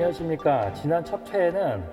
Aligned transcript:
안녕하십니까. 0.00 0.72
지난 0.72 1.04
첫 1.04 1.20
회에는 1.30 1.84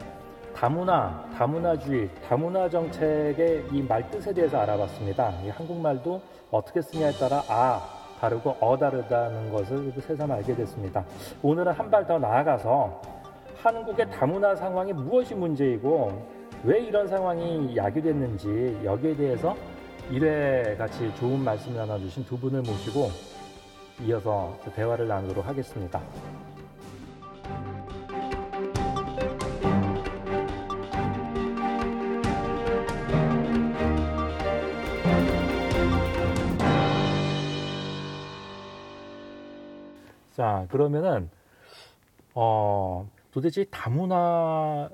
다문화, 0.55 1.25
다문화주의, 1.37 2.09
다문화 2.27 2.69
정책의 2.69 3.65
이 3.73 3.81
말 3.81 4.09
뜻에 4.09 4.33
대해서 4.33 4.59
알아봤습니다. 4.59 5.41
이 5.43 5.49
한국말도 5.49 6.21
어떻게 6.49 6.81
쓰냐에 6.81 7.11
따라 7.11 7.43
아 7.49 7.81
다르고 8.21 8.55
어 8.61 8.77
다르다는 8.77 9.51
것을 9.51 9.91
새삼 9.99 10.31
알게 10.31 10.55
됐습니다. 10.55 11.03
오늘은 11.43 11.73
한 11.73 11.91
발 11.91 12.07
더 12.07 12.17
나아가서 12.17 13.01
한국의 13.61 14.09
다문화 14.09 14.55
상황이 14.55 14.93
무엇이 14.93 15.35
문제이고 15.35 16.25
왜 16.63 16.79
이런 16.79 17.09
상황이 17.09 17.75
야기됐는지 17.75 18.83
여기에 18.85 19.17
대해서 19.17 19.53
이래 20.09 20.77
같이 20.77 21.13
좋은 21.15 21.43
말씀 21.43 21.75
나눠주신 21.75 22.23
두 22.23 22.39
분을 22.39 22.61
모시고 22.61 23.09
이어서 24.05 24.57
대화를 24.73 25.09
나누도록 25.09 25.45
하겠습니다. 25.45 25.99
자, 40.37 40.67
그러면은 40.69 41.29
어, 42.35 43.09
도대체 43.31 43.65
다문화주의, 43.71 44.91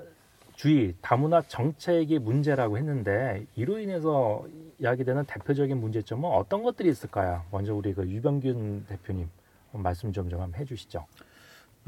다문화 1.02 1.42
정책이 1.42 2.18
문제라고 2.18 2.78
했는데 2.78 3.44
이로 3.54 3.78
인해서 3.78 4.46
야기되는 4.82 5.26
대표적인 5.26 5.76
문제점은 5.78 6.30
어떤 6.30 6.62
것들이 6.62 6.88
있을까요? 6.88 7.42
먼저 7.50 7.74
우리 7.74 7.92
그 7.92 8.08
유병균 8.08 8.86
대표님 8.88 9.28
말씀 9.72 10.10
좀 10.12 10.30
좀 10.30 10.40
한번 10.40 10.58
해주시죠. 10.58 11.04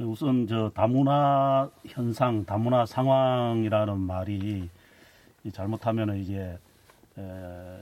우선 0.01 0.47
저 0.47 0.71
다문화 0.75 1.71
현상, 1.87 2.45
다문화 2.45 2.85
상황이라는 2.85 3.99
말이 3.99 4.69
잘못하면 5.51 6.15
이게 6.19 6.59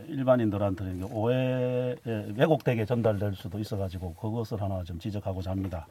일반인들한테는 0.09 1.05
오해 1.11 1.97
왜곡되게 2.05 2.85
전달될 2.85 3.35
수도 3.35 3.59
있어가지고 3.59 4.15
그것을 4.15 4.63
하나 4.63 4.85
좀 4.85 4.99
지적하고자 4.99 5.51
합니다. 5.51 5.87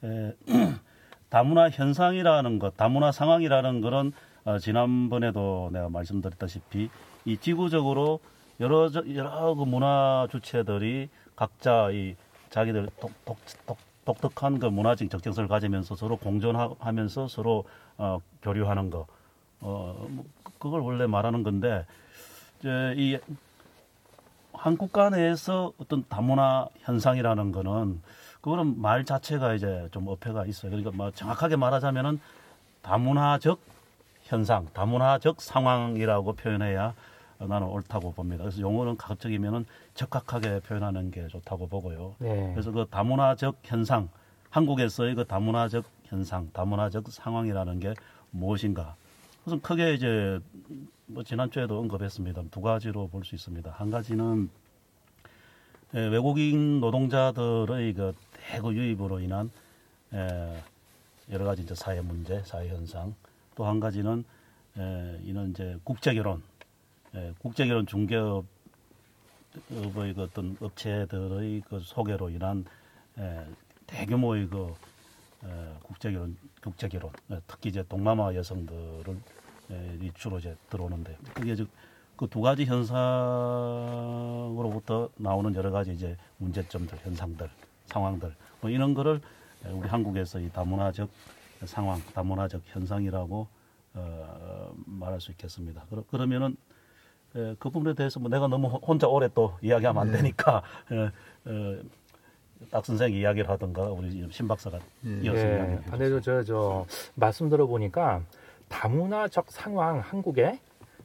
다문화 1.30 1.70
현상이라는 1.70 2.58
것, 2.58 2.76
다문화 2.76 3.12
상황이라는 3.12 3.80
것은 3.80 4.12
어, 4.44 4.58
지난번에도 4.58 5.70
내가 5.72 5.88
말씀드렸다시피 5.88 6.90
이 7.24 7.36
지구적으로 7.36 8.20
여러 8.58 8.90
여러 9.14 9.54
그 9.54 9.64
문화 9.64 10.26
주체들이 10.30 11.08
각자 11.36 11.90
이 11.90 12.16
자기들 12.50 12.88
독, 13.00 13.12
독, 13.24 13.38
독, 13.66 13.78
독특한 14.04 14.58
그 14.58 14.66
문화적 14.66 15.08
적정성을 15.08 15.48
가지면서 15.48 15.94
서로 15.94 16.16
공존하면서 16.16 17.28
서로 17.28 17.64
어, 17.96 18.18
교류하는 18.42 18.90
거, 18.90 19.06
어, 19.60 20.06
뭐 20.08 20.24
그걸 20.58 20.80
원래 20.80 21.06
말하는 21.06 21.42
건데 21.42 21.86
이 22.96 23.18
한국가 24.52 25.10
내에서 25.10 25.72
어떤 25.78 26.04
다문화 26.08 26.68
현상이라는 26.80 27.52
거는 27.52 28.02
그거는 28.40 28.80
말 28.80 29.04
자체가 29.04 29.54
이제 29.54 29.88
좀 29.90 30.08
어폐가 30.08 30.46
있어요. 30.46 30.70
그러니까 30.70 30.90
뭐 30.94 31.10
정확하게 31.10 31.56
말하자면은 31.56 32.20
다문화적 32.82 33.60
현상, 34.22 34.66
다문화적 34.72 35.40
상황이라고 35.40 36.34
표현해야 36.34 36.94
나는 37.38 37.68
옳다고 37.68 38.12
봅니다. 38.12 38.44
그래서 38.44 38.60
용어는 38.60 38.96
가급적이면은 38.96 39.64
적합하게 39.94 40.60
표현하는 40.60 41.10
게 41.10 41.26
좋다고 41.28 41.68
보고요. 41.68 42.14
네. 42.18 42.50
그래서 42.52 42.70
그 42.70 42.86
다문화적 42.90 43.56
현상, 43.62 44.08
한국에서의 44.50 45.14
그 45.14 45.24
다문화적 45.24 45.84
현상, 46.04 46.50
다문화적 46.52 47.10
상황이라는 47.10 47.80
게 47.80 47.94
무엇인가? 48.30 48.94
우선 49.46 49.60
크게 49.60 49.94
이제 49.94 50.38
뭐 51.12 51.22
지난주에도 51.24 51.78
언급했습니다. 51.80 52.42
두 52.50 52.60
가지로 52.60 53.08
볼 53.08 53.24
수 53.24 53.34
있습니다. 53.34 53.70
한 53.70 53.90
가지는 53.90 54.48
예, 55.94 56.06
외국인 56.06 56.78
노동자들의 56.80 57.92
그 57.94 58.14
대거 58.32 58.72
유입으로 58.72 59.18
인한 59.18 59.50
예, 60.12 60.62
여러 61.32 61.44
가지 61.44 61.62
이제 61.62 61.74
사회 61.74 62.00
문제, 62.00 62.42
사회 62.44 62.68
현상. 62.68 63.14
또 63.56 63.64
한 63.66 63.80
가지는 63.80 64.24
예, 64.78 65.20
이는 65.24 65.50
이제 65.50 65.78
국제 65.82 66.14
결혼, 66.14 66.42
예, 67.14 67.34
국제 67.40 67.66
결혼 67.66 67.86
중개업의 67.86 68.44
그 70.14 70.22
어떤 70.22 70.56
업체들의 70.60 71.62
그 71.68 71.80
소개로 71.80 72.30
인한 72.30 72.64
예, 73.18 73.44
대규모의 73.86 74.48
그 74.48 74.72
예, 75.44 75.74
국제 75.82 76.12
결혼, 76.12 76.36
국제 76.62 76.88
결혼, 76.88 77.10
예, 77.32 77.40
특히 77.48 77.70
이제 77.70 77.82
동남아 77.88 78.32
여성들을 78.32 79.08
예, 79.16 79.49
주로 80.14 80.38
이제 80.38 80.56
들어오는데 80.68 81.16
그게 81.34 81.56
그두 82.16 82.40
가지 82.40 82.64
현상으로부터 82.66 83.08
나오는 85.16 85.54
여러 85.54 85.70
가지 85.70 85.92
이제 85.92 86.16
문제점들, 86.38 86.98
현상들, 86.98 87.48
상황들 87.86 88.34
뭐 88.60 88.70
이런 88.70 88.92
거를 88.94 89.20
우리 89.72 89.88
한국에서 89.88 90.38
이 90.40 90.50
다문화적 90.50 91.08
상황, 91.64 92.00
다문화적 92.14 92.62
현상이라고 92.66 93.46
어, 93.94 94.72
말할 94.86 95.20
수 95.20 95.30
있겠습니다. 95.32 95.84
그러, 95.90 96.02
그러면은 96.10 96.56
에, 97.34 97.54
그 97.58 97.70
부분에 97.70 97.94
대해서 97.94 98.20
뭐 98.20 98.28
내가 98.30 98.46
너무 98.48 98.68
혼자 98.68 99.08
오래 99.08 99.28
또 99.34 99.56
이야기하면 99.62 100.02
안 100.02 100.10
네. 100.10 100.18
되니까 100.18 100.62
에, 100.92 101.10
에, 101.50 101.82
딱 102.70 102.84
선생 102.84 103.12
이야기를 103.12 103.48
하던가 103.48 103.84
우리 103.84 104.28
신 104.30 104.46
박사가 104.46 104.78
예. 105.06 105.20
이어서 105.22 105.42
네. 105.42 105.80
이야기해 105.88 106.08
주세요. 106.08 106.38
네. 106.38 106.44
저, 106.44 106.44
저 106.44 106.86
말씀 107.14 107.48
들어보니까 107.48 108.22
다문화적 108.70 109.50
상황 109.50 109.98
한국에 109.98 110.58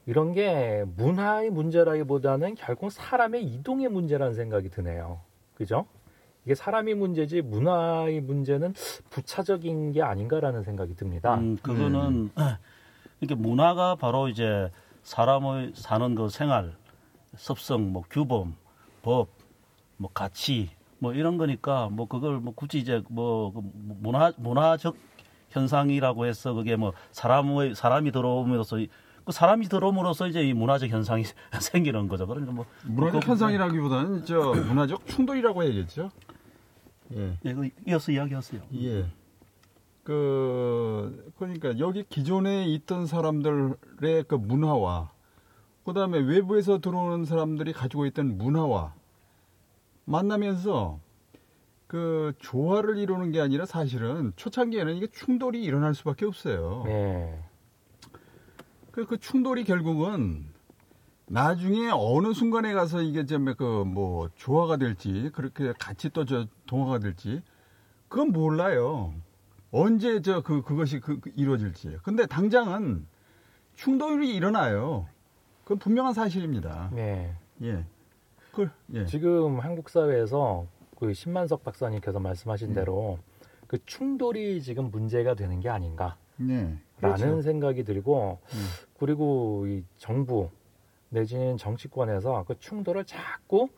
이런 0.05 0.31
게 0.31 0.85
문화의 0.95 1.49
문제라기보다는 1.49 2.55
결국 2.55 2.91
사람의 2.91 3.43
이동의 3.43 3.89
문제라는 3.89 4.35
생각이 4.35 4.69
드네요. 4.69 5.19
그죠? 5.55 5.85
이게 6.45 6.53
사람이 6.53 6.93
문제지 6.93 7.41
문화의 7.41 8.21
문제는 8.21 8.75
부차적인 9.09 9.93
게 9.93 10.03
아닌가라는 10.03 10.63
생각이 10.63 10.95
듭니다. 10.95 11.35
음, 11.35 11.57
그거는 11.57 12.31
음. 12.37 12.55
이게 13.19 13.33
문화가 13.33 13.95
바로 13.95 14.29
이제 14.29 14.69
사람의 15.01 15.71
사는 15.73 16.13
그 16.13 16.29
생활, 16.29 16.75
습성, 17.35 17.91
뭐 17.91 18.03
규범, 18.09 18.55
법, 19.01 19.29
뭐 19.97 20.11
가치, 20.13 20.69
뭐 20.99 21.13
이런 21.13 21.37
거니까 21.37 21.89
뭐 21.91 22.07
그걸 22.07 22.39
뭐 22.39 22.53
굳이 22.53 22.77
이제 22.77 23.01
뭐그 23.09 23.61
문화 23.73 24.31
문화적 24.37 24.95
현상이라고 25.55 26.25
해서 26.25 26.53
그게 26.53 26.75
뭐 26.75 26.93
사람의 27.11 27.75
사람이 27.75 28.11
들어오면서 28.11 28.77
그 29.23 29.31
사람이 29.31 29.67
들어옴으로써 29.69 30.27
이제 30.27 30.43
이 30.43 30.53
문화적 30.53 30.89
현상이 30.89 31.23
생기는 31.59 32.07
거죠. 32.07 32.27
그러니까 32.27 32.51
뭐 32.51 32.66
문화적 32.83 33.23
그, 33.23 33.29
현상이라기보다는 33.29 34.25
저 34.25 34.53
문화적 34.53 35.07
충돌이라고 35.07 35.63
해야겠죠. 35.63 36.11
예. 37.15 37.38
예, 37.45 37.53
그 37.53 37.69
이어서 37.88 38.11
이야기하세요. 38.11 38.61
예. 38.81 39.05
그 40.03 41.31
그러니까 41.39 41.79
여기 41.79 42.03
기존에 42.03 42.65
있던 42.65 43.07
사람들의 43.07 44.25
그 44.27 44.35
문화와 44.35 45.09
그다음에 45.85 46.19
외부에서 46.19 46.80
들어오는 46.80 47.25
사람들이 47.25 47.74
가지고 47.74 48.06
있던 48.07 48.38
문화와 48.38 48.94
만나면서 50.06 51.00
그 51.87 52.33
조화를 52.39 52.97
이루는 52.97 53.31
게 53.31 53.39
아니라 53.39 53.65
사실은 53.65 54.33
초창기에는 54.35 54.95
이게 54.95 55.07
충돌이 55.07 55.63
일어날 55.63 55.93
수밖에 55.93 56.25
없어요. 56.25 56.83
네. 56.85 57.43
그, 58.91 59.05
그 59.05 59.17
충돌이 59.17 59.63
결국은 59.65 60.45
나중에 61.27 61.89
어느 61.91 62.33
순간에 62.33 62.73
가서 62.73 63.01
이게 63.01 63.25
좀그뭐 63.25 64.29
조화가 64.35 64.77
될지 64.77 65.29
그렇게 65.33 65.73
같이 65.79 66.09
또 66.09 66.25
저 66.25 66.47
동화가 66.65 66.99
될지 66.99 67.41
그건 68.07 68.31
몰라요. 68.31 69.13
언제 69.71 70.21
저 70.21 70.41
그 70.41 70.61
그것이 70.61 70.99
그, 70.99 71.19
그 71.19 71.31
이루어질지. 71.35 71.97
근데 72.03 72.25
당장은 72.25 73.05
충돌이 73.75 74.33
일어나요. 74.33 75.07
그건 75.63 75.79
분명한 75.79 76.13
사실입니다. 76.13 76.89
네. 76.93 77.35
예. 77.63 77.85
그, 78.53 78.69
예. 78.93 79.05
지금 79.05 79.59
한국 79.59 79.89
사회에서 79.89 80.65
그 80.95 81.13
신만석 81.13 81.63
박사님께서 81.63 82.19
말씀하신 82.19 82.69
음. 82.69 82.74
대로 82.74 83.19
그 83.68 83.77
충돌이 83.86 84.62
지금 84.62 84.92
문제가 84.92 85.33
되는 85.36 85.59
게 85.59 85.69
아닌가. 85.69 86.18
네. 86.38 86.77
라는 87.01 87.18
그렇죠. 87.18 87.42
생각이 87.42 87.83
들고 87.83 88.39
음. 88.44 88.65
그리고 89.00 89.65
이 89.68 89.83
정부 89.97 90.50
내지는 91.09 91.57
정치권에서 91.57 92.45
그 92.47 92.57
충돌을 92.59 93.06
자꾸 93.06 93.69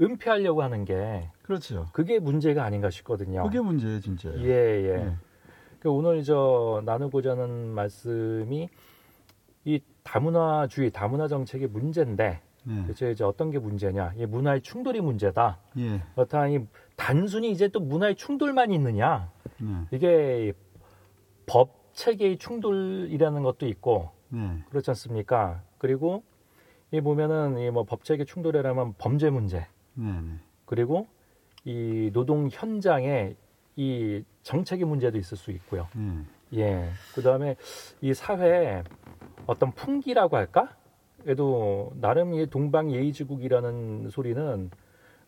은폐하려고 0.00 0.62
하는 0.62 0.84
게 0.84 1.30
그렇죠. 1.42 1.86
그게 1.92 2.18
문제가 2.18 2.64
아닌가 2.64 2.90
싶거든요. 2.90 3.42
그게 3.44 3.60
문제예요, 3.60 4.00
진짜. 4.00 4.30
예, 4.38 4.48
예. 4.48 4.96
네. 5.04 5.16
그 5.80 5.90
오늘 5.90 6.22
저 6.22 6.82
나누고자 6.84 7.32
하는 7.32 7.68
말씀이 7.68 8.68
이 9.64 9.80
다문화주의, 10.02 10.90
다문화 10.90 11.28
정책의 11.28 11.68
문제인데 11.68 12.40
네. 12.66 12.82
그래서 12.82 13.08
이제 13.10 13.22
어떤 13.24 13.50
게 13.50 13.58
문제냐? 13.58 14.14
이 14.16 14.26
문화의 14.26 14.60
충돌이 14.60 15.00
문제다. 15.00 15.58
예. 15.78 16.02
그렇다니 16.14 16.66
단순히 16.96 17.50
이제 17.52 17.68
또 17.68 17.78
문화의 17.80 18.16
충돌만 18.16 18.72
있느냐? 18.72 19.30
네. 19.60 19.68
이게 19.92 20.52
법 21.46 21.70
체계의 21.94 22.38
충돌이라는 22.38 23.42
것도 23.42 23.66
있고 23.68 24.10
네. 24.30 24.62
그렇지 24.70 24.90
않습니까? 24.90 25.62
그리고 25.78 26.22
이 26.90 27.00
보면은 27.00 27.58
이 27.58 27.70
뭐 27.70 27.84
법체계 27.84 28.24
충돌이라면 28.24 28.94
범죄 28.98 29.30
문제 29.30 29.66
네. 29.94 30.04
그리고 30.64 31.06
이 31.64 32.10
노동 32.12 32.48
현장에 32.50 33.34
이 33.76 34.22
정책의 34.42 34.86
문제도 34.86 35.16
있을 35.18 35.36
수 35.36 35.50
있고요. 35.52 35.86
음. 35.96 36.26
예. 36.54 36.88
그 37.14 37.22
다음에 37.22 37.56
이 38.00 38.12
사회에 38.14 38.82
어떤 39.46 39.70
풍기라고 39.72 40.36
할까? 40.36 40.74
그래도 41.26 41.92
나름 42.00 42.34
이 42.34 42.46
동방 42.46 42.92
예의지국이라는 42.92 44.10
소리는 44.10 44.70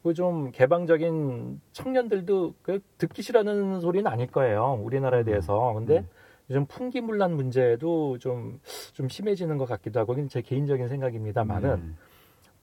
그 0.02 0.14
좀 0.14 0.52
개방적인 0.52 1.60
청년들도 1.72 2.54
그 2.62 2.80
듣기 2.98 3.20
싫어하는 3.22 3.80
소리는 3.80 4.10
아닐 4.10 4.28
거예요. 4.28 4.80
우리나라에 4.82 5.22
음. 5.22 5.24
대해서. 5.24 5.72
근데 5.74 5.98
음. 5.98 6.08
요즘 6.50 6.66
풍기문란 6.66 7.34
문제도 7.34 8.16
좀, 8.18 8.60
좀 8.92 9.08
심해지는 9.08 9.58
것 9.58 9.66
같기도 9.66 10.00
하고, 10.00 10.14
제 10.28 10.40
개인적인 10.40 10.88
생각입니다만은, 10.88 11.70
음. 11.70 11.96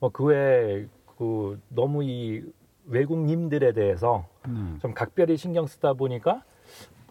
뭐그 0.00 0.24
외에 0.24 0.86
그 1.18 1.60
너무 1.68 2.02
이 2.04 2.42
외국님들에 2.86 3.72
대해서 3.72 4.26
음. 4.46 4.78
좀 4.80 4.94
각별히 4.94 5.36
신경 5.36 5.66
쓰다 5.66 5.92
보니까 5.92 6.42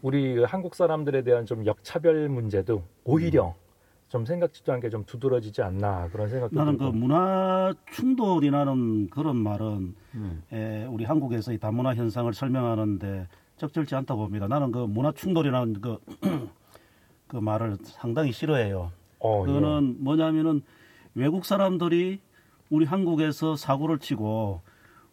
우리 0.01 0.43
한국 0.43 0.75
사람들에 0.75 1.21
대한 1.21 1.45
좀 1.45 1.65
역차별 1.65 2.29
문제도 2.29 2.81
오히려 3.03 3.47
음. 3.47 3.64
좀 4.09 4.25
생각지도 4.25 4.71
않게 4.73 4.89
좀 4.89 5.03
두드러지지 5.05 5.61
않나 5.61 6.09
그런 6.09 6.29
생각도 6.29 6.55
나는 6.55 6.77
들고. 6.77 6.91
그 6.91 6.97
문화 6.97 7.73
충돌이라는 7.91 9.09
그런 9.09 9.35
말은 9.37 9.95
음. 10.13 10.43
에, 10.51 10.85
우리 10.85 11.05
한국에서 11.05 11.53
이 11.53 11.57
다문화 11.57 11.95
현상을 11.95 12.31
설명하는데 12.33 13.27
적절치 13.57 13.95
않다고 13.95 14.21
봅니다. 14.21 14.47
나는 14.47 14.71
그 14.71 14.79
문화 14.79 15.11
충돌이라는 15.11 15.81
그, 15.81 15.97
그 17.27 17.37
말을 17.37 17.77
상당히 17.83 18.31
싫어해요. 18.31 18.91
어, 19.19 19.45
그거는 19.45 19.95
예. 19.97 20.03
뭐냐면은 20.03 20.61
외국 21.15 21.45
사람들이 21.45 22.19
우리 22.69 22.85
한국에서 22.85 23.55
사고를 23.55 23.99
치고 23.99 24.61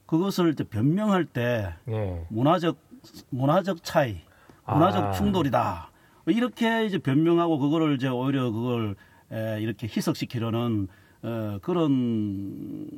그것을 0.06 0.50
이제 0.50 0.64
변명할 0.64 1.24
때 1.24 1.74
예. 1.88 2.26
문화적 2.28 2.76
문화적 3.30 3.82
차이, 3.82 4.18
문화적 4.66 5.04
아. 5.04 5.12
충돌이다. 5.12 5.91
이렇게 6.26 6.84
이제 6.86 6.98
변명하고 6.98 7.58
그거를 7.58 7.94
이제 7.94 8.08
오히려 8.08 8.50
그걸 8.50 8.96
에, 9.30 9.60
이렇게 9.60 9.86
희석시키려는 9.86 10.88
어, 11.22 11.58
그런 11.62 12.88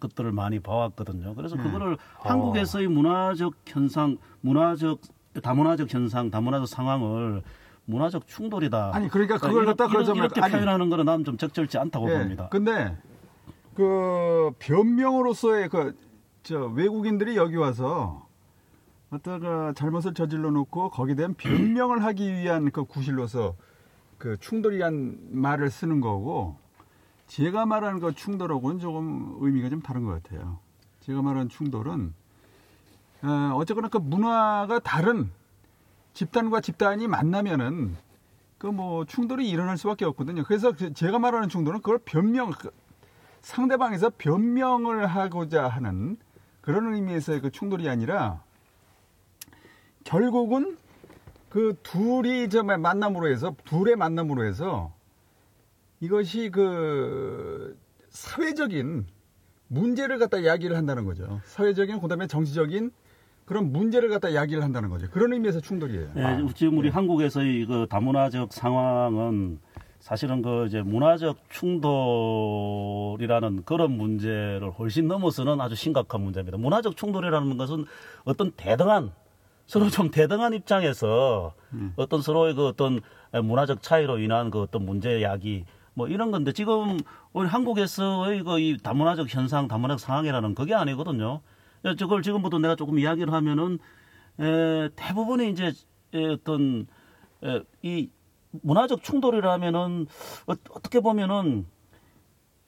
것들을 0.00 0.32
많이 0.32 0.60
봐왔거든요. 0.60 1.34
그래서 1.34 1.56
음. 1.56 1.62
그거를 1.62 1.94
어. 1.94 2.28
한국에서의 2.28 2.88
문화적 2.88 3.54
현상, 3.66 4.18
문화적 4.40 5.00
다문화적 5.42 5.92
현상, 5.92 6.30
다문화적 6.30 6.68
상황을 6.68 7.42
문화적 7.84 8.26
충돌이다. 8.26 8.94
아니 8.94 9.08
그러니까 9.08 9.38
그걸 9.38 9.64
갖다 9.64 9.88
그러니까 9.88 10.12
이렇게, 10.14 10.40
이렇게 10.40 10.52
표현하는 10.52 10.90
거는 10.90 11.04
나는 11.04 11.24
좀 11.24 11.36
적절치 11.36 11.78
않다고 11.78 12.10
예, 12.12 12.18
봅니다. 12.18 12.48
근데 12.50 12.96
그 13.74 14.50
변명으로서의 14.58 15.68
그 15.68 15.94
저 16.42 16.66
외국인들이 16.66 17.36
여기 17.36 17.56
와서 17.56 18.26
어떤 19.12 19.74
잘못을 19.74 20.14
저질러 20.14 20.50
놓고 20.50 20.88
거기에 20.90 21.14
대한 21.14 21.34
변명을 21.34 22.02
하기 22.04 22.32
위한 22.32 22.70
그 22.70 22.84
구실로서 22.84 23.54
그 24.16 24.38
충돌이란 24.38 25.18
말을 25.30 25.70
쓰는 25.70 26.00
거고 26.00 26.56
제가 27.26 27.66
말하는 27.66 28.00
그 28.00 28.14
충돌하고는 28.14 28.78
조금 28.78 29.36
의미가 29.40 29.68
좀 29.68 29.82
다른 29.82 30.04
것 30.04 30.22
같아요. 30.22 30.58
제가 31.00 31.20
말하는 31.20 31.48
충돌은 31.48 32.14
어, 33.22 33.52
어쨌거나 33.56 33.88
그 33.88 33.98
문화가 33.98 34.78
다른 34.78 35.30
집단과 36.14 36.60
집단이 36.60 37.06
만나면은 37.06 37.96
그 38.58 38.68
뭐 38.68 39.04
충돌이 39.04 39.48
일어날 39.48 39.76
수밖에 39.76 40.04
없거든요. 40.04 40.44
그래서 40.44 40.70
그 40.70 40.94
제가 40.94 41.18
말하는 41.18 41.48
충돌은 41.48 41.80
그걸 41.80 41.98
변명 41.98 42.50
그 42.50 42.70
상대방에서 43.40 44.12
변명을 44.16 45.06
하고자 45.06 45.66
하는 45.66 46.16
그런 46.60 46.94
의미에서의 46.94 47.40
그 47.40 47.50
충돌이 47.50 47.88
아니라 47.88 48.44
결국은 50.04 50.76
그 51.48 51.76
둘이 51.82 52.48
정말 52.48 52.78
만남으로 52.78 53.28
해서 53.28 53.54
둘의 53.64 53.96
만남으로 53.96 54.44
해서 54.44 54.92
이것이 56.00 56.50
그 56.50 57.78
사회적인 58.08 59.06
문제를 59.68 60.18
갖다 60.18 60.38
이야기를 60.38 60.76
한다는 60.76 61.04
거죠. 61.04 61.40
사회적인 61.44 62.00
그다음에 62.00 62.26
정치적인 62.26 62.90
그런 63.44 63.72
문제를 63.72 64.08
갖다 64.08 64.28
이야기를 64.28 64.62
한다는 64.62 64.88
거죠. 64.88 65.08
그런 65.10 65.32
의미에서 65.32 65.60
충돌이에요. 65.60 66.08
네, 66.14 66.22
아, 66.22 66.46
지금 66.54 66.78
우리 66.78 66.88
네. 66.88 66.94
한국에서의 66.94 67.66
그 67.66 67.86
다문화적 67.88 68.52
상황은 68.52 69.58
사실은 70.00 70.42
그 70.42 70.66
이제 70.66 70.82
문화적 70.82 71.38
충돌이라는 71.50 73.64
그런 73.64 73.92
문제를 73.92 74.70
훨씬 74.72 75.06
넘어서는 75.06 75.60
아주 75.60 75.74
심각한 75.74 76.22
문제입니다. 76.22 76.58
문화적 76.58 76.96
충돌이라는 76.96 77.56
것은 77.56 77.84
어떤 78.24 78.50
대등한 78.52 79.12
서로 79.66 79.88
좀 79.88 80.10
대등한 80.10 80.52
입장에서 80.52 81.54
음. 81.72 81.92
어떤 81.96 82.20
서로의 82.20 82.54
그 82.54 82.66
어떤 82.66 83.00
문화적 83.32 83.82
차이로 83.82 84.18
인한 84.18 84.50
그 84.50 84.60
어떤 84.60 84.84
문제 84.84 85.22
야기 85.22 85.64
뭐 85.94 86.08
이런 86.08 86.30
건데 86.30 86.52
지금 86.52 86.98
우리 87.32 87.46
한국에서의 87.46 88.42
그이 88.44 88.78
다문화적 88.82 89.34
현상, 89.34 89.68
다문화적 89.68 90.00
상황이라는 90.00 90.54
그게 90.54 90.74
아니거든요. 90.74 91.40
저걸 91.98 92.22
지금부터 92.22 92.58
내가 92.58 92.76
조금 92.76 92.98
이야기를 92.98 93.32
하면은 93.32 93.78
에, 94.40 94.88
대부분이 94.96 95.50
이제 95.50 95.72
에, 96.14 96.26
어떤 96.26 96.86
에, 97.42 97.60
이 97.82 98.08
문화적 98.62 99.02
충돌이라면은 99.02 100.06
어, 100.46 100.54
떻게 100.82 101.00
보면은 101.00 101.66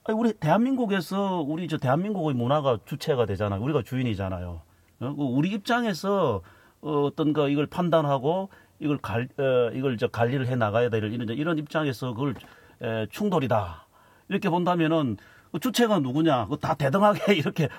우리 0.09 0.33
대한민국에서 0.33 1.41
우리 1.41 1.67
저 1.67 1.77
대한민국의 1.77 2.35
문화가 2.35 2.77
주체가 2.85 3.25
되잖아요. 3.25 3.61
우리가 3.61 3.81
주인이잖아요. 3.83 4.61
어? 4.99 5.15
그 5.15 5.21
우리 5.23 5.51
입장에서 5.51 6.41
어, 6.85 7.01
어떤 7.05 7.33
거 7.33 7.49
이걸 7.49 7.65
판단하고 7.65 8.49
이걸 8.79 8.97
갈 8.99 9.27
어, 9.39 9.71
이걸 9.73 9.97
저 9.97 10.07
관리를 10.07 10.47
해 10.47 10.55
나가야 10.55 10.89
될 10.89 11.03
이런 11.11 11.29
이런 11.29 11.57
입장에서 11.57 12.13
그걸 12.13 12.35
에, 12.81 13.07
충돌이다 13.09 13.87
이렇게 14.29 14.49
본다면은 14.49 15.17
그 15.51 15.59
주체가 15.59 15.99
누구냐? 15.99 16.47
그 16.47 16.57
다 16.57 16.75
대등하게 16.75 17.33
이렇게 17.35 17.69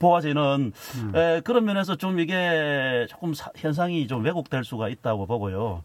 보아지는 0.00 0.72
음. 0.96 1.16
에, 1.16 1.40
그런 1.42 1.64
면에서 1.64 1.94
좀 1.94 2.18
이게 2.18 3.06
조금 3.08 3.34
사, 3.34 3.50
현상이 3.56 4.06
좀 4.08 4.24
왜곡될 4.24 4.64
수가 4.64 4.88
있다고 4.88 5.26
보고요. 5.26 5.82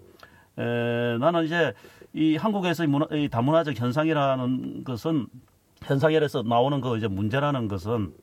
에, 0.57 1.17
나는 1.19 1.45
이제 1.45 1.73
이 2.13 2.37
한국에서 2.37 2.87
문화, 2.87 3.05
이 3.11 3.27
다문화적 3.29 3.77
현상이라는 3.79 4.85
것은 4.85 5.27
현상에서 5.83 6.41
나오는 6.43 6.81
그 6.81 6.97
이제 6.97 7.07
문제라는 7.07 7.67
것은 7.67 8.13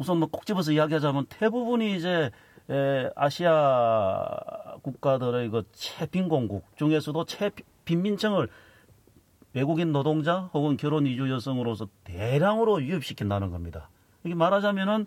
우선 0.00 0.18
뭐 0.18 0.28
꼭 0.30 0.46
집어서 0.46 0.72
이야기하자면 0.72 1.26
대부분이 1.28 1.94
이제 1.94 2.30
에, 2.70 3.10
아시아 3.14 4.26
국가들의 4.82 5.50
그 5.50 5.64
최빈공국 5.72 6.64
중에서도 6.76 7.22
최빈민층을 7.26 8.48
외국인 9.52 9.92
노동자 9.92 10.48
혹은 10.54 10.78
결혼 10.78 11.06
이주 11.06 11.30
여성으로서 11.30 11.88
대량으로 12.04 12.82
유입시킨다는 12.82 13.50
겁니다. 13.50 13.90
이게 14.24 14.34
말하자면은 14.34 15.06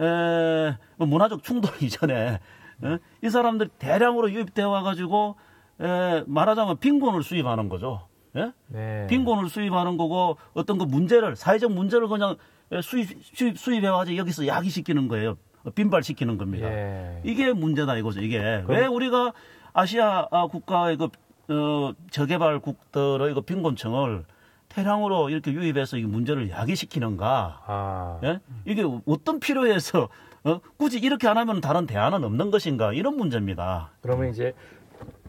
에, 0.00 0.76
뭐 0.96 1.06
문화적 1.06 1.44
충돌 1.44 1.70
이전에 1.80 2.40
예? 2.82 2.98
이 3.22 3.30
사람들이 3.30 3.70
대량으로 3.78 4.32
유입되어 4.32 4.68
와가지고 4.68 5.36
에, 5.80 6.24
말하자면 6.26 6.78
빈곤을 6.78 7.22
수입하는 7.22 7.68
거죠. 7.68 8.08
예? 8.34 8.52
네. 8.66 9.06
빈곤을 9.08 9.48
수입하는 9.48 9.96
거고 9.96 10.38
어떤 10.54 10.78
그 10.78 10.82
문제를 10.84 11.36
사회적 11.36 11.70
문제를 11.70 12.08
그냥 12.08 12.36
수입 12.82 13.08
수입 13.22 13.58
수입해가지고 13.58 14.16
여기서 14.16 14.46
야기시키는 14.46 15.08
거예요. 15.08 15.36
빈발시키는 15.74 16.36
겁니다. 16.36 16.68
예. 16.70 17.20
이게 17.24 17.52
문제다 17.52 17.96
이거죠. 17.96 18.20
이게 18.20 18.62
그럼... 18.66 18.68
왜 18.68 18.86
우리가 18.86 19.32
아시아 19.72 20.28
국가의 20.50 20.96
그 20.96 21.08
어, 21.48 21.92
저개발국들의 22.10 23.34
그 23.34 23.40
빈곤층을 23.42 24.24
대량으로 24.68 25.30
이렇게 25.30 25.52
유입해서 25.52 25.98
이 25.98 26.04
문제를 26.04 26.50
야기시키는가? 26.50 27.62
아. 27.66 28.20
예? 28.24 28.40
이게 28.64 28.84
어떤 29.06 29.40
필요해서 29.40 30.08
어? 30.44 30.60
굳이 30.76 30.98
이렇게 30.98 31.28
안 31.28 31.38
하면 31.38 31.60
다른 31.60 31.86
대안은 31.86 32.24
없는 32.24 32.50
것인가 32.50 32.92
이런 32.92 33.16
문제입니다. 33.16 33.92
그러면 34.02 34.30
이제 34.30 34.52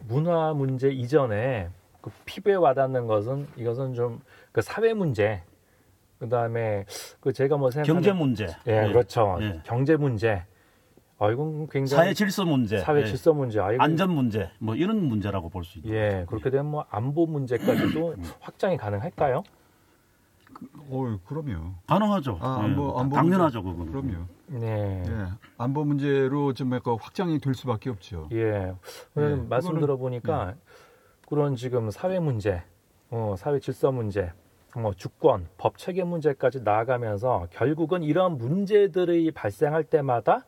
문화 0.08 0.52
문제 0.52 0.90
이전에 0.90 1.70
그 2.00 2.10
피부에 2.24 2.54
와닿는 2.54 3.06
것은 3.06 3.46
이것은 3.56 3.94
좀 3.94 4.20
그 4.56 4.62
사회 4.62 4.94
문제 4.94 5.42
그 6.18 6.28
다음에 6.28 6.84
그 7.20 7.32
제가 7.32 7.56
뭐 7.56 7.70
생각하는 7.70 8.02
경제 8.02 8.12
문제 8.12 8.46
예 8.66 8.80
네. 8.82 8.92
그렇죠 8.92 9.36
네. 9.38 9.60
경제 9.64 9.96
문제 9.96 10.44
어 11.18 11.30
이건 11.30 11.66
굉장히 11.68 12.02
사회 12.02 12.14
질서 12.14 12.44
문제 12.44 12.78
사회 12.78 13.00
네. 13.02 13.06
질서 13.06 13.32
문제 13.32 13.60
아, 13.60 13.68
안전 13.78 14.10
문제 14.10 14.50
뭐 14.58 14.74
이런 14.74 15.02
문제라고 15.04 15.48
볼 15.48 15.64
수 15.64 15.78
있죠. 15.78 15.88
예 15.94 16.24
그렇게 16.28 16.50
되면 16.50 16.66
뭐 16.70 16.84
안보 16.90 17.26
문제까지도 17.26 18.16
확장이 18.40 18.76
가능할까요? 18.76 19.42
어, 20.88 21.18
그럼요. 21.26 21.74
가능하죠. 21.86 22.38
아, 22.40 22.60
안보, 22.62 22.86
네. 22.86 23.00
안보 23.00 23.16
당연하죠, 23.16 23.62
그거는. 23.62 23.92
그럼요. 23.92 24.24
네. 24.46 25.02
예. 25.06 25.26
안보 25.58 25.84
문제로 25.84 26.54
좀 26.54 26.72
약간 26.74 26.96
확장이 26.98 27.38
될 27.38 27.52
수밖에 27.52 27.90
없죠. 27.90 28.30
예. 28.32 28.72
예. 29.18 29.34
말씀 29.48 29.68
그거는, 29.72 29.80
들어보니까 29.82 30.52
예. 30.52 30.54
그런 31.28 31.56
지금 31.56 31.90
사회 31.90 32.18
문제, 32.20 32.62
어, 33.10 33.34
사회 33.36 33.58
질서 33.58 33.92
문제, 33.92 34.32
뭐 34.76 34.92
주권, 34.94 35.48
법 35.56 35.78
체계 35.78 36.04
문제까지 36.04 36.60
나아가면서 36.62 37.48
결국은 37.50 38.02
이런 38.02 38.36
문제들이 38.36 39.30
발생할 39.30 39.84
때마다 39.84 40.44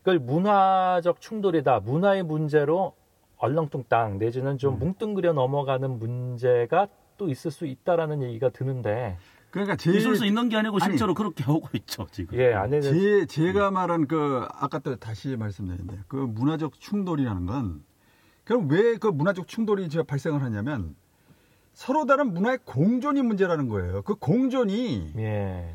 그걸 0.00 0.18
문화적 0.18 1.20
충돌이다, 1.20 1.80
문화의 1.80 2.22
문제로 2.22 2.94
얼렁뚱땅 3.38 4.18
내지는 4.18 4.58
좀 4.58 4.74
음. 4.74 4.78
뭉뚱그려 4.80 5.32
넘어가는 5.32 5.98
문제가 5.98 6.88
또 7.16 7.28
있을 7.28 7.50
수 7.50 7.66
있다라는 7.66 8.22
얘기가 8.22 8.50
드는데 8.50 9.16
그러니까 9.50 9.76
제, 9.76 9.90
있을 9.92 10.16
수 10.16 10.26
있는 10.26 10.48
게 10.48 10.56
아니고 10.56 10.78
실제로 10.78 11.08
아니, 11.08 11.14
그렇게 11.14 11.42
하고 11.44 11.66
있죠 11.72 12.06
지금. 12.12 12.38
예, 12.38 12.52
안에 12.52 12.80
제 12.80 13.26
제가 13.26 13.70
말한 13.70 14.06
그 14.06 14.46
아까 14.52 14.78
또 14.78 14.96
다시 14.96 15.36
말씀드렸는데 15.36 16.02
그 16.06 16.16
문화적 16.16 16.78
충돌이라는 16.78 17.46
건 17.46 17.82
그럼 18.44 18.68
왜 18.70 18.96
그 18.98 19.08
문화적 19.08 19.48
충돌이 19.48 19.88
제가 19.88 20.04
발생을 20.04 20.42
하냐면 20.42 20.94
서로 21.80 22.04
다른 22.04 22.34
문화의 22.34 22.58
공존이 22.66 23.22
문제라는 23.22 23.70
거예요. 23.70 24.02
그 24.02 24.14
공존이 24.14 25.14
예. 25.16 25.74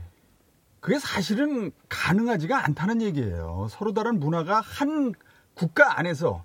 그게 0.80 1.00
사실은 1.00 1.72
가능하지가 1.90 2.64
않다는 2.64 3.02
얘기예요. 3.02 3.66
서로 3.72 3.92
다른 3.92 4.20
문화가 4.20 4.62
한 4.62 5.14
국가 5.56 5.98
안에서 5.98 6.44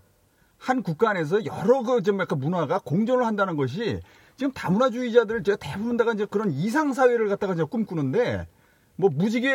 한 0.56 0.82
국가 0.82 1.10
안에서 1.10 1.44
여러 1.44 1.82
그좀 1.82 2.18
약간 2.20 2.38
문화가 2.38 2.78
공존을 2.82 3.26
한다는 3.26 3.56
것이 3.56 4.00
지금 4.38 4.50
다문화주의자들 4.54 5.42
제가 5.42 5.58
대부분 5.60 5.98
다가 5.98 6.14
이제 6.14 6.24
그런 6.24 6.50
이상 6.52 6.94
사회를 6.94 7.28
갖다가 7.28 7.54
제가 7.54 7.68
꿈꾸는데 7.68 8.48
뭐 8.96 9.10
무지개 9.12 9.52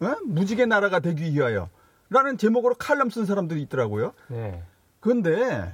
어? 0.00 0.16
무지개 0.26 0.66
나라가 0.66 1.00
되기 1.00 1.32
위하여라는 1.32 2.36
제목으로 2.36 2.74
칼럼 2.74 3.08
쓴 3.08 3.24
사람들이 3.24 3.62
있더라고요. 3.62 4.12
네. 4.28 4.62
그런데 5.00 5.72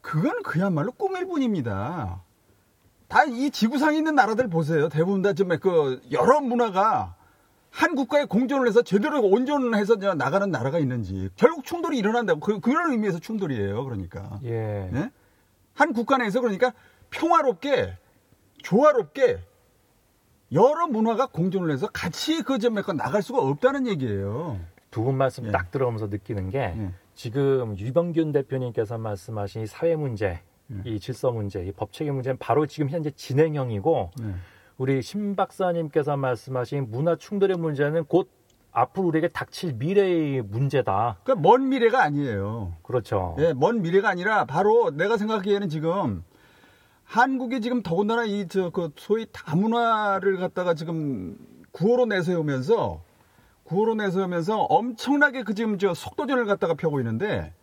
그건 0.00 0.42
그야말로 0.42 0.92
꿈일 0.92 1.26
뿐입니다. 1.26 2.22
다 3.08 3.24
이 3.24 3.50
지구상에 3.50 3.96
있는 3.98 4.14
나라들 4.14 4.48
보세요. 4.48 4.88
대부분 4.88 5.22
다 5.22 5.32
좀 5.32 5.48
그 5.60 6.00
여러 6.10 6.40
문화가 6.40 7.14
한 7.70 7.94
국가에 7.94 8.24
공존을 8.24 8.66
해서 8.66 8.82
제대로 8.82 9.20
온전해서 9.20 9.96
나가는 9.96 10.50
나라가 10.50 10.78
있는지 10.78 11.28
결국 11.36 11.64
충돌이 11.64 11.98
일어난다고 11.98 12.40
그, 12.40 12.60
그런 12.60 12.90
의미에서 12.92 13.18
충돌이에요. 13.18 13.84
그러니까 13.84 14.40
예. 14.44 14.88
네? 14.92 15.10
한 15.74 15.92
국가 15.92 16.16
내에서 16.16 16.40
그러니까 16.40 16.72
평화롭게 17.10 17.96
조화롭게 18.62 19.38
여러 20.52 20.86
문화가 20.86 21.26
공존을 21.26 21.70
해서 21.72 21.88
같이 21.92 22.42
그 22.42 22.58
점에 22.58 22.82
나갈 22.82 23.22
수가 23.22 23.40
없다는 23.40 23.86
얘기예요. 23.86 24.58
두 24.90 25.02
분 25.04 25.16
말씀 25.16 25.46
예. 25.46 25.50
딱 25.50 25.70
들어오면서 25.70 26.06
느끼는 26.06 26.48
게 26.50 26.58
예. 26.58 26.90
지금 27.14 27.76
유병균 27.78 28.32
대표님께서 28.32 28.96
말씀하신 28.96 29.62
이 29.62 29.66
사회 29.66 29.94
문제, 29.96 30.40
예. 30.72 30.90
이 30.90 31.00
질서 31.00 31.30
문제, 31.30 31.64
이 31.64 31.72
법 31.72 31.92
체계 31.92 32.10
문제는 32.10 32.38
바로 32.38 32.66
지금 32.66 32.88
현재 32.90 33.10
진행형이고 33.10 34.10
예. 34.22 34.34
우리 34.78 35.00
신 35.02 35.36
박사님께서 35.36 36.16
말씀하신 36.16 36.90
문화 36.90 37.16
충돌의 37.16 37.56
문제는 37.56 38.04
곧 38.04 38.28
앞으로 38.72 39.06
우리에게 39.06 39.28
닥칠 39.28 39.72
미래의 39.74 40.42
문제다. 40.42 41.18
그러니까 41.24 41.48
먼 41.48 41.68
미래가 41.70 42.02
아니에요. 42.02 42.74
그렇죠. 42.82 43.34
예, 43.38 43.54
먼 43.54 43.80
미래가 43.80 44.10
아니라 44.10 44.44
바로 44.44 44.90
내가 44.90 45.16
생각하기에는 45.16 45.68
지금 45.70 46.22
한국이 47.04 47.60
지금 47.62 47.82
더군다나 47.82 48.24
이 48.24 48.46
저 48.48 48.70
그 48.70 48.90
소위 48.96 49.26
다문화를 49.32 50.36
갖다가 50.36 50.74
지금 50.74 51.38
구호로 51.70 52.04
내세우면서 52.06 53.00
구호로 53.64 53.94
내세우면서 53.94 54.58
엄청나게 54.64 55.42
그 55.44 55.54
지금 55.54 55.78
저 55.78 55.94
속도전을 55.94 56.44
갖다가 56.44 56.74
펴고 56.74 57.00
있는데 57.00 57.54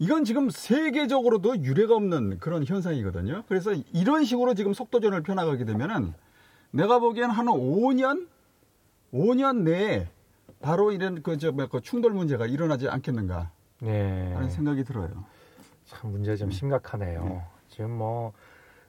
이건 0.00 0.24
지금 0.24 0.48
세계적으로도 0.48 1.62
유례가 1.62 1.94
없는 1.94 2.38
그런 2.38 2.64
현상이거든요. 2.64 3.44
그래서 3.48 3.72
이런 3.92 4.24
식으로 4.24 4.54
지금 4.54 4.72
속도전을 4.72 5.22
펴나가게 5.22 5.64
되면은 5.66 6.14
내가 6.70 6.98
보기엔 6.98 7.28
한 7.30 7.46
5년 7.46 8.26
5년 9.12 9.62
내에 9.62 10.08
바로 10.60 10.90
이런 10.92 11.22
그저 11.22 11.52
뭐, 11.52 11.66
그 11.66 11.82
충돌 11.82 12.12
문제가 12.12 12.46
일어나지 12.46 12.88
않겠는가 12.88 13.50
네. 13.80 14.32
하는 14.32 14.48
생각이 14.48 14.84
들어요. 14.84 15.24
참 15.84 16.12
문제 16.12 16.34
좀 16.34 16.50
심각하네요. 16.50 17.24
네. 17.24 17.42
지금 17.68 17.90
뭐 17.92 18.32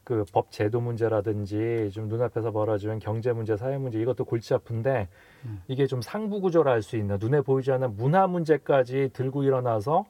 그 0.03 0.25
법 0.34 0.51
제도 0.51 0.82
문제라든지 0.82 1.91
좀 1.94 2.08
눈앞에서 2.08 2.51
벌어지는 2.51 3.00
경제 3.00 3.32
문제, 3.34 3.56
사회 3.56 3.77
문제 3.77 4.00
이것도 4.00 4.25
골치 4.25 4.53
아픈데 4.53 5.08
음. 5.46 5.62
이게 5.68 5.86
좀 5.86 6.01
상부 6.01 6.41
구조를 6.41 6.72
할수 6.72 6.98
있는 6.98 7.18
눈에 7.20 7.41
보이지 7.41 7.72
않는 7.72 7.96
문화 7.98 8.27
문제까지 8.27 9.12
들고 9.13 9.44
일어나서 9.44 10.06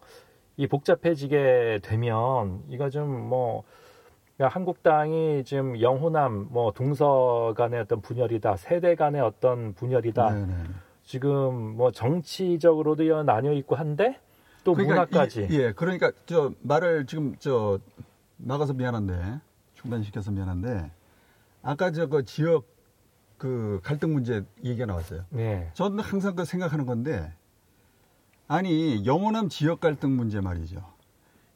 이 0.58 0.68
복잡해지게 0.68 1.80
되면 1.84 2.64
이거 2.70 2.90
좀뭐 2.90 3.64
그러니까 4.38 4.56
한국당이 4.56 5.44
지금 5.46 5.80
영호남 5.80 6.48
뭐 6.52 6.72
동서 6.72 7.54
간의 7.58 7.82
어떤 7.82 8.02
분열이다 8.02 8.58
세대 8.58 8.96
간의 8.96 9.22
어떤 9.22 9.74
분열이다 9.74 10.30
네네. 10.32 10.46
네. 10.46 10.64
지금 11.04 11.76
뭐 11.76 11.92
정치적으로도 11.92 13.24
나뉘어 13.24 13.54
있고 13.54 13.76
한데 13.76 14.20
또 14.64 14.74
그러니까 14.74 14.96
문화까지 14.96 15.48
이, 15.50 15.60
예 15.60 15.72
그러니까 15.74 16.12
저 16.26 16.52
말을 16.62 17.06
지금 17.06 17.36
저 17.40 17.80
나가서 18.38 18.74
미안한데 18.74 19.40
중단시켜서 19.76 20.32
미안한데 20.32 20.92
아까 21.64 21.92
저 21.92 22.08
그 22.08 22.26
지역 22.26 22.66
그 23.42 23.80
갈등 23.84 24.14
문제 24.14 24.46
얘기가 24.64 24.86
나왔어요. 24.86 25.26
네. 25.30 25.72
저는 25.74 26.00
항상 26.00 26.36
그 26.36 26.46
생각하는 26.46 26.86
건데 26.86 27.34
아니 28.52 29.06
영호남 29.06 29.48
지역 29.48 29.80
갈등 29.80 30.18
문제 30.18 30.42
말이죠. 30.42 30.84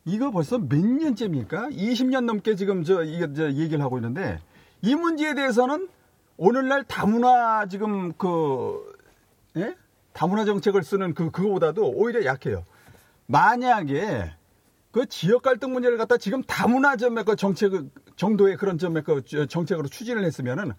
이거 0.05 0.31
벌써 0.31 0.57
몇 0.57 0.79
년째입니까? 0.79 1.67
20년 1.71 2.23
넘게 2.23 2.55
지금 2.55 2.85
저, 2.85 3.03
이게 3.03 3.33
저 3.33 3.51
얘기를 3.51 3.81
하고 3.81 3.97
있는데 3.97 4.39
이 4.81 4.95
문제에 4.95 5.33
대해서는 5.33 5.89
오늘날 6.37 6.85
다문화 6.85 7.67
지금 7.67 8.13
그, 8.13 8.95
예? 9.57 9.75
다문화 10.13 10.45
정책을 10.45 10.83
쓰는 10.83 11.13
그, 11.13 11.31
그거보다도 11.31 11.85
오히려 11.85 12.23
약해요. 12.23 12.63
만약에 13.25 14.31
그 14.91 15.05
지역 15.07 15.41
갈등 15.41 15.73
문제를 15.73 15.97
갖다 15.97 16.15
지금 16.15 16.43
다문화 16.43 16.95
점의 16.95 17.25
그 17.25 17.35
정책 17.35 17.73
정도의 18.15 18.55
그런 18.55 18.77
점의 18.77 19.03
그 19.03 19.21
정책으로 19.49 19.89
추진을 19.89 20.23
했으면은 20.23 20.71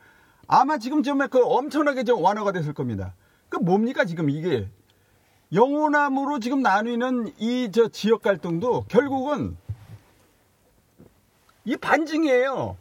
아마 0.48 0.78
지금 0.78 1.02
점에 1.02 1.26
그 1.26 1.44
엄청나게 1.44 2.04
좀 2.04 2.24
완화가 2.24 2.52
됐을 2.52 2.72
겁니다. 2.72 3.14
그 3.50 3.58
뭡니까 3.58 4.06
지금 4.06 4.30
이게 4.30 4.70
영호남으로 5.52 6.38
지금 6.40 6.62
나뉘는 6.62 7.32
이 7.38 7.70
저 7.72 7.88
지역 7.88 8.22
갈등도 8.22 8.84
결국은 8.88 9.56
이 11.64 11.76
반증이에요. 11.76 12.76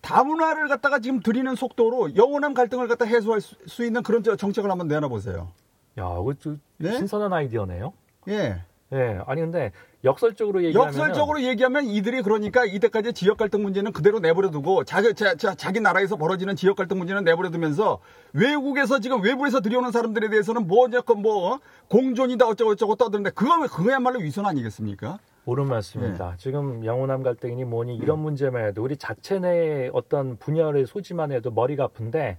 다문화를 0.00 0.68
갖다가 0.68 0.98
지금 0.98 1.20
들이는 1.20 1.54
속도로 1.54 2.14
영호남 2.14 2.52
갈등을 2.54 2.88
갖다 2.88 3.04
해소할 3.04 3.40
수 3.40 3.84
있는 3.84 4.02
그런 4.02 4.22
정책을 4.22 4.70
한번 4.70 4.86
내놔 4.86 5.08
보세요. 5.08 5.50
야, 5.98 6.04
이거 6.20 6.34
네? 6.76 6.96
신선한 6.96 7.32
아이디어네요. 7.32 7.92
예. 8.28 8.60
예. 8.94 9.18
아니 9.26 9.40
근데 9.40 9.72
역설적으로 10.04 10.62
얘기하면 10.62 10.94
역설적으로 10.94 11.42
얘기하면 11.42 11.84
이들이 11.84 12.22
그러니까 12.22 12.64
이때까지 12.64 13.12
지역 13.12 13.38
갈등 13.38 13.62
문제는 13.62 13.92
그대로 13.92 14.20
내버려두고 14.20 14.84
자기 14.84 15.14
자, 15.14 15.34
자, 15.34 15.54
자기 15.54 15.80
나라에서 15.80 16.16
벌어지는 16.16 16.54
지역 16.54 16.76
갈등 16.76 16.98
문제는 16.98 17.24
내버려두면서 17.24 17.98
외국에서 18.32 19.00
지금 19.00 19.22
외부에서 19.22 19.60
들여오는 19.60 19.90
사람들에 19.90 20.28
대해서는 20.28 20.66
뭐냐건 20.68 21.22
뭐 21.22 21.58
공존이다 21.88 22.46
어쩌고 22.46 22.76
저쩌고 22.76 22.94
떠드는데 22.94 23.30
그거 23.30 23.66
그거야말로 23.66 24.20
위선 24.20 24.46
아니겠습니까? 24.46 25.18
옳은 25.46 25.66
말씀입니다. 25.66 26.30
네. 26.30 26.36
지금 26.38 26.84
영호남 26.84 27.22
갈등이니 27.22 27.64
뭐니 27.64 27.96
이런 27.96 28.18
네. 28.18 28.22
문제만 28.22 28.66
해도 28.66 28.82
우리 28.82 28.96
자체 28.96 29.38
내에 29.38 29.90
어떤 29.92 30.36
분열의 30.38 30.86
소지만 30.86 31.32
해도 31.32 31.50
머리가 31.50 31.84
아픈데 31.84 32.38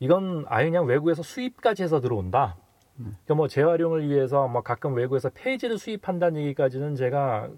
이건 0.00 0.44
아예 0.48 0.66
그냥 0.66 0.86
외국에서 0.86 1.22
수입까지 1.22 1.82
해서 1.82 2.00
들어온다. 2.00 2.56
그러니까 2.96 3.34
뭐 3.34 3.48
재활용을 3.48 4.08
위해서 4.08 4.46
뭐 4.48 4.62
가끔 4.62 4.94
외국에서 4.94 5.30
폐지를 5.34 5.78
수입한다는 5.78 6.40
얘기까지는 6.42 6.94
제가 6.94 7.50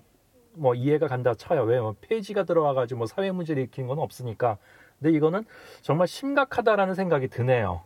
뭐 0.54 0.74
이해가 0.74 1.08
간다 1.08 1.34
쳐요. 1.34 1.64
왜? 1.64 1.78
뭐 1.80 1.94
폐지가 2.00 2.44
들어와가지고 2.44 2.98
뭐 2.98 3.06
사회 3.06 3.30
문제를 3.30 3.62
일으키는 3.64 3.88
건 3.88 3.98
없으니까. 3.98 4.58
근데 4.98 5.14
이거는 5.14 5.44
정말 5.82 6.06
심각하다라는 6.06 6.94
생각이 6.94 7.28
드네요. 7.28 7.82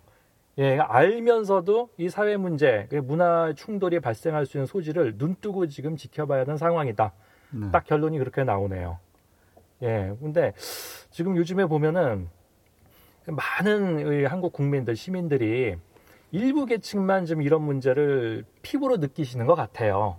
예, 0.59 0.79
알면서도 0.79 1.91
이 1.97 2.09
사회 2.09 2.37
문제, 2.37 2.87
그 2.91 2.97
문화 2.97 3.53
충돌이 3.55 4.01
발생할 4.01 4.47
수 4.47 4.59
있는 4.59 4.67
소지를 4.67 5.15
눈뜨고 5.17 5.67
지금 5.69 5.97
지켜봐야 5.97 6.43
하는 6.43 6.57
상황이다. 6.57 7.13
네. 7.53 7.71
딱 7.73 7.85
결론이 7.85 8.19
그렇게 8.19 8.45
나오네요. 8.45 8.99
예, 9.83 10.15
근데 10.21 10.53
지금 11.11 11.37
요즘에 11.37 11.67
보면은 11.67 12.29
많은 13.27 14.27
한국 14.27 14.53
국민들, 14.53 14.97
시민들이 14.97 15.77
일부 16.33 16.67
계층만 16.67 17.27
좀 17.27 17.43
이런 17.43 17.63
문제를 17.63 18.45
피부로 18.63 18.97
느끼시는 18.99 19.47
것 19.47 19.55
같아요. 19.55 20.19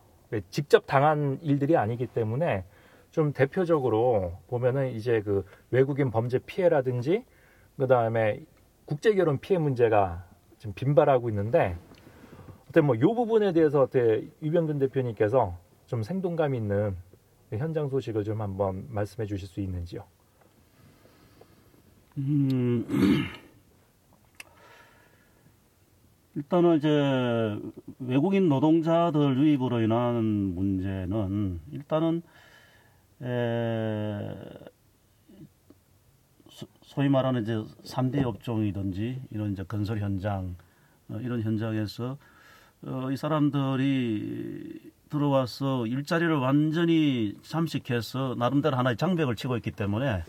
직접 0.50 0.86
당한 0.86 1.40
일들이 1.42 1.78
아니기 1.78 2.08
때문에 2.08 2.66
좀 3.12 3.34
대표적으로 3.34 4.38
보면은 4.48 4.92
이제 4.92 5.22
그 5.22 5.46
외국인 5.70 6.12
범죄 6.12 6.40
피해라든지 6.40 7.26
그 7.78 7.88
다음에 7.88 8.42
국제 8.86 9.14
결혼 9.14 9.40
피해 9.40 9.60
문제가 9.60 10.26
지금 10.58 10.74
빈발하고 10.74 11.30
있는데 11.30 11.78
어때 12.70 12.82
뭐이 12.82 13.00
부분에 13.00 13.52
대해서 13.52 13.82
어때 13.82 14.24
유병근 14.42 14.80
대표님께서 14.80 15.58
좀 15.88 16.04
생동감 16.04 16.56
있는 16.56 16.96
현장 17.52 17.90
소식을 17.90 18.24
좀 18.24 18.42
한번 18.42 18.86
말씀해 18.90 19.26
주실 19.28 19.48
수 19.48 19.60
있는지요? 19.60 20.04
음, 22.18 22.86
일단은 26.36 26.78
이제 26.78 27.60
외국인 28.00 28.48
노동자들 28.48 29.38
유입으로 29.38 29.82
인한 29.82 30.24
문제는 30.56 31.60
일단은 31.72 32.22
에, 33.22 34.38
소위 36.84 37.10
말하는 37.10 37.42
이제 37.42 37.54
3대 37.84 38.24
업종이든지 38.26 39.22
이런 39.32 39.52
이제 39.52 39.64
건설 39.64 40.00
현장 40.00 40.56
어, 41.10 41.20
이런 41.22 41.42
현장에서 41.42 42.18
어, 42.84 43.12
이 43.12 43.18
사람들이 43.18 44.92
들어와서 45.10 45.86
일자리를 45.86 46.34
완전히 46.38 47.36
잠식해서 47.42 48.36
나름대로 48.38 48.78
하나의 48.78 48.96
장벽을 48.96 49.36
치고 49.36 49.58
있기 49.58 49.72
때문에 49.72 50.24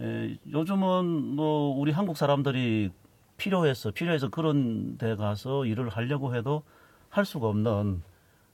에, 0.00 0.38
요즘은 0.52 1.34
뭐 1.34 1.76
우리 1.76 1.90
한국 1.90 2.16
사람들이 2.16 2.92
필요해서 3.36 3.90
필요해서 3.90 4.28
그런 4.28 4.98
데 4.98 5.14
가서 5.16 5.66
일을 5.66 5.88
하려고 5.88 6.34
해도 6.34 6.62
할 7.10 7.24
수가 7.24 7.48
없는 7.48 8.02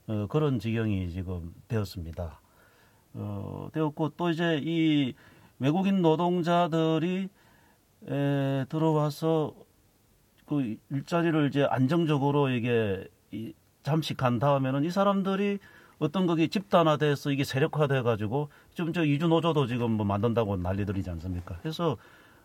어, 0.07 0.27
그런 0.29 0.59
지경이 0.59 1.09
지금 1.11 1.53
되었습니다. 1.67 2.39
어, 3.15 3.69
되었고 3.73 4.09
또 4.17 4.29
이제 4.29 4.59
이 4.63 5.13
외국인 5.59 6.01
노동자들이 6.01 7.29
에, 8.07 8.65
들어와서 8.67 9.53
그 10.45 10.77
일자리를 10.89 11.47
이제 11.47 11.63
안정적으로 11.63 12.49
이게 12.49 13.07
이, 13.31 13.53
잠식한 13.83 14.39
다음에는 14.39 14.83
이 14.83 14.91
사람들이 14.91 15.59
어떤 15.99 16.25
거기 16.27 16.49
집단화돼서 16.49 17.31
이게 17.31 17.43
세력화돼 17.43 18.01
가지고 18.01 18.49
좀저 18.73 19.05
이주 19.05 19.27
노조도 19.27 19.67
지금 19.67 19.91
뭐 19.91 20.05
만든다고 20.05 20.57
난리들이지 20.57 21.09
않습니까? 21.11 21.57
그래서 21.61 21.97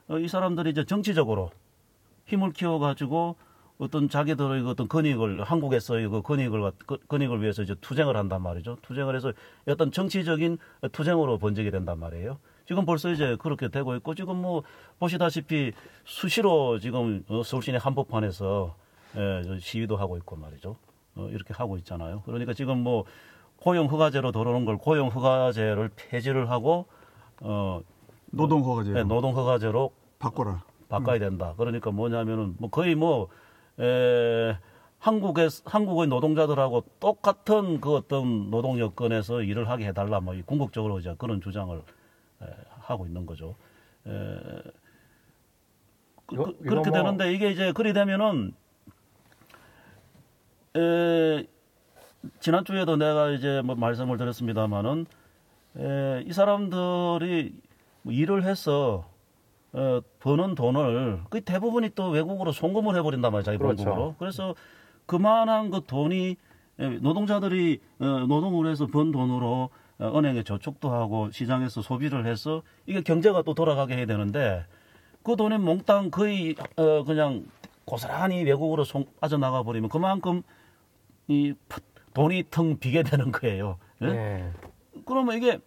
어, 0.06 0.18
이 0.18 0.28
사람들이 0.28 0.70
이제 0.70 0.84
정치적으로 0.84 1.50
힘을 2.28 2.52
키워 2.52 2.78
가지고 2.78 3.36
어떤 3.78 4.08
자기들의 4.08 4.62
그 4.62 4.70
어떤 4.70 4.88
권익을 4.88 5.42
한국에서의 5.44 6.08
그 6.08 6.20
권익을 6.20 6.72
그 6.86 6.98
권익을 7.08 7.40
위해서 7.42 7.62
이제 7.62 7.74
투쟁을 7.80 8.16
한단 8.16 8.42
말이죠. 8.42 8.76
투쟁을 8.82 9.16
해서 9.16 9.32
어떤 9.66 9.90
정치적인 9.90 10.58
투쟁으로 10.92 11.38
번지게 11.38 11.70
된단 11.70 11.98
말이에요. 11.98 12.38
지금 12.66 12.84
벌써 12.84 13.10
이제 13.10 13.36
그렇게 13.40 13.68
되고 13.68 13.94
있고 13.96 14.14
지금 14.14 14.36
뭐 14.42 14.62
보시다시피 14.98 15.72
수시로 16.04 16.78
지금 16.78 17.24
어, 17.28 17.42
서울 17.42 17.62
시내 17.62 17.78
한복판에서 17.78 18.74
예, 19.16 19.58
시위도 19.60 19.96
하고 19.96 20.16
있고 20.18 20.36
말이죠. 20.36 20.76
어, 21.14 21.28
이렇게 21.30 21.54
하고 21.54 21.78
있잖아요. 21.78 22.22
그러니까 22.26 22.52
지금 22.52 22.78
뭐 22.78 23.04
고용 23.56 23.86
허가제로 23.86 24.32
들어오는 24.32 24.64
걸 24.64 24.76
고용 24.76 25.08
허가제를 25.08 25.90
폐지를 25.96 26.50
하고 26.50 26.86
어 27.40 27.80
노동 28.30 28.64
허가제 28.64 28.92
네, 28.92 29.04
노동 29.04 29.34
허가제로 29.34 29.92
바꿔라. 30.18 30.62
바꿔야 30.88 31.18
된다. 31.18 31.54
그러니까 31.56 31.90
뭐냐면은 31.90 32.56
뭐 32.58 32.70
거의 32.70 32.94
뭐 32.94 33.28
에, 33.78 34.56
한국의 34.98 35.48
한국의 35.64 36.08
노동자들하고 36.08 36.84
똑같은 36.98 37.80
그 37.80 37.94
어떤 37.94 38.50
노동 38.50 38.78
여건에서 38.78 39.42
일을 39.42 39.68
하게 39.68 39.86
해달라. 39.86 40.20
뭐 40.20 40.34
궁극적으로 40.44 40.98
이제 40.98 41.14
그런 41.18 41.40
주장을 41.40 41.76
에, 41.76 42.46
하고 42.80 43.06
있는 43.06 43.26
거죠. 43.26 43.54
에, 44.06 44.10
그, 46.26 46.36
그, 46.36 46.58
그렇게 46.58 46.90
뭐... 46.90 46.98
되는데 46.98 47.32
이게 47.32 47.50
이제 47.50 47.72
그리 47.72 47.92
되면은 47.92 48.52
에, 50.76 51.46
지난주에도 52.40 52.96
내가 52.96 53.30
이제 53.30 53.62
뭐 53.62 53.74
말씀을 53.76 54.16
드렸습니다마는 54.16 55.06
에, 55.76 56.22
이 56.26 56.32
사람들이 56.32 57.54
뭐 58.02 58.12
일을 58.12 58.44
해서 58.44 59.08
어, 59.72 60.00
버는 60.20 60.54
돈을 60.54 61.22
그 61.30 61.40
대부분이 61.42 61.90
또 61.94 62.10
외국으로 62.10 62.52
송금을 62.52 62.96
해버린단 62.96 63.30
말이에요, 63.32 63.44
자기 63.44 63.58
그렇죠. 63.58 63.84
본국으로. 63.84 64.14
그래서 64.18 64.54
그만한 65.06 65.70
그 65.70 65.82
돈이 65.86 66.36
노동자들이 67.00 67.80
어, 67.98 68.04
노동을 68.04 68.70
해서 68.70 68.86
번 68.86 69.10
돈으로 69.10 69.70
어, 69.98 70.18
은행에 70.18 70.44
저축도 70.44 70.90
하고 70.90 71.30
시장에서 71.30 71.82
소비를 71.82 72.26
해서 72.26 72.62
이게 72.86 73.02
경제가 73.02 73.42
또 73.42 73.54
돌아가게 73.54 73.96
해야 73.96 74.06
되는데 74.06 74.64
그 75.22 75.36
돈이 75.36 75.58
몽땅 75.58 76.10
거의 76.10 76.54
어, 76.76 77.04
그냥 77.04 77.46
고스란히 77.84 78.44
외국으로 78.44 78.84
송, 78.84 79.06
빠져나가 79.20 79.62
버리면 79.62 79.88
그만큼 79.88 80.42
이 81.26 81.54
돈이 82.14 82.44
텅 82.50 82.78
비게 82.78 83.02
되는 83.02 83.32
거예요. 83.32 83.78
예? 84.02 84.06
네. 84.06 84.52
그러면 85.04 85.36
이게 85.36 85.58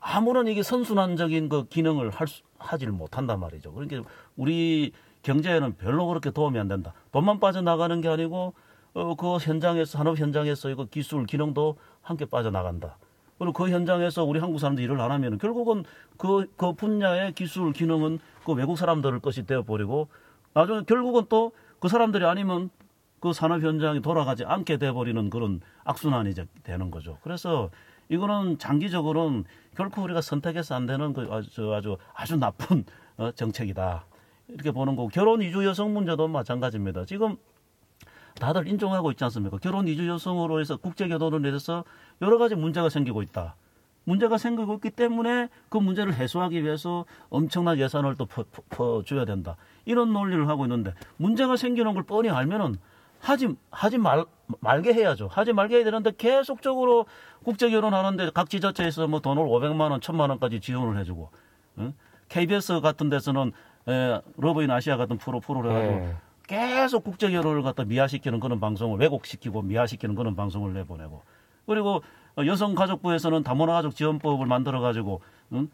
아무런 0.00 0.46
이게 0.46 0.62
선순환적인 0.62 1.48
그 1.48 1.66
기능을 1.66 2.10
할 2.10 2.28
수, 2.28 2.42
하지를 2.66 2.92
못한단 2.92 3.40
말이죠. 3.40 3.72
그러니까 3.72 4.08
우리 4.36 4.92
경제에는 5.22 5.76
별로 5.76 6.06
그렇게 6.06 6.30
도움이 6.30 6.58
안 6.58 6.68
된다. 6.68 6.92
돈만 7.12 7.40
빠져나가는 7.40 8.00
게 8.00 8.08
아니고 8.08 8.54
어, 8.94 9.14
그 9.14 9.36
현장에서 9.36 9.98
산업 9.98 10.18
현장에서 10.18 10.70
이거 10.70 10.84
기술 10.86 11.26
기능도 11.26 11.76
함께 12.02 12.24
빠져나간다. 12.24 12.98
그리고 13.38 13.52
그 13.52 13.68
현장에서 13.68 14.24
우리 14.24 14.40
한국 14.40 14.58
사람들이 14.58 14.84
일을 14.84 15.00
안 15.00 15.10
하면 15.10 15.38
결국은 15.38 15.84
그, 16.16 16.46
그 16.56 16.72
분야의 16.72 17.32
기술 17.32 17.72
기능은 17.72 18.18
그 18.44 18.52
외국 18.52 18.78
사람들 18.78 19.18
것이 19.20 19.46
되어버리고 19.46 20.08
나중에 20.54 20.82
결국은 20.86 21.26
또 21.28 21.52
그 21.78 21.88
사람들이 21.88 22.24
아니면 22.24 22.70
그 23.20 23.32
산업 23.32 23.62
현장이 23.62 24.02
돌아가지 24.02 24.44
않게 24.44 24.78
돼버리는 24.78 25.30
그런 25.30 25.60
악순환이 25.84 26.34
되는 26.62 26.90
거죠. 26.90 27.18
그래서 27.22 27.70
이거는 28.08 28.58
장기적으로는 28.58 29.44
결코 29.76 30.02
우리가 30.02 30.20
선택해서 30.20 30.74
안 30.74 30.86
되는 30.86 31.12
그 31.12 31.28
아주 31.30 31.74
아주 31.74 31.96
아주 32.14 32.36
나쁜 32.36 32.84
어, 33.16 33.30
정책이다. 33.32 34.04
이렇게 34.48 34.70
보는 34.70 34.96
거고 34.96 35.08
결혼 35.08 35.42
이주 35.42 35.64
여성 35.64 35.92
문제도 35.92 36.26
마찬가지입니다. 36.28 37.04
지금 37.04 37.36
다들 38.40 38.68
인정하고 38.68 39.10
있지 39.12 39.24
않습니까? 39.24 39.58
결혼 39.58 39.88
이주 39.88 40.06
여성으로 40.08 40.60
해서 40.60 40.76
국제 40.76 41.08
결혼을 41.08 41.52
해서 41.52 41.84
여러 42.22 42.38
가지 42.38 42.54
문제가 42.54 42.88
생기고 42.88 43.22
있다. 43.22 43.56
문제가 44.04 44.38
생기고 44.38 44.74
있기 44.74 44.90
때문에 44.90 45.48
그 45.68 45.78
문제를 45.78 46.14
해소하기 46.14 46.62
위해서 46.62 47.04
엄청난 47.28 47.78
예산을 47.78 48.14
또 48.14 48.24
퍼, 48.26 48.44
퍼, 48.44 48.62
퍼 48.70 49.02
줘야 49.04 49.24
된다. 49.24 49.56
이런 49.84 50.12
논리를 50.12 50.48
하고 50.48 50.64
있는데 50.64 50.94
문제가 51.16 51.56
생기는 51.56 51.92
걸 51.92 52.04
뻔히 52.04 52.30
알면은 52.30 52.76
하지 53.20 53.56
하지 53.70 53.98
말 53.98 54.24
말게 54.60 54.92
해야죠. 54.92 55.28
하지 55.30 55.52
말게 55.52 55.76
해야 55.76 55.84
되는데 55.84 56.12
계속적으로 56.16 57.06
국제 57.44 57.68
결혼하는데 57.70 58.30
각 58.30 58.48
지자체에서 58.48 59.08
뭐 59.08 59.20
돈을 59.20 59.44
500만 59.44 59.90
원, 59.90 60.00
1000만 60.00 60.30
원까지 60.30 60.60
지원을 60.60 60.98
해주고 61.00 61.30
응? 61.78 61.94
KBS 62.28 62.80
같은 62.80 63.08
데서는 63.08 63.52
에, 63.88 64.20
러브인 64.36 64.70
아시아 64.70 64.96
같은 64.96 65.18
프로 65.18 65.40
프로를 65.40 65.70
해가지고 65.70 66.06
네. 66.06 66.16
계속 66.46 67.04
국제 67.04 67.30
결혼을 67.30 67.62
갖다 67.62 67.84
미화시키는 67.84 68.40
그런 68.40 68.60
방송을 68.60 68.98
왜곡시키고 69.00 69.62
미화시키는 69.62 70.14
그런 70.14 70.36
방송을 70.36 70.72
내보내고 70.74 71.22
그리고 71.66 72.02
여성가족부에서는 72.38 73.42
다문화 73.42 73.74
가족 73.74 73.94
지원법을 73.94 74.46
만들어 74.46 74.80
가지고 74.80 75.20
응? 75.52 75.68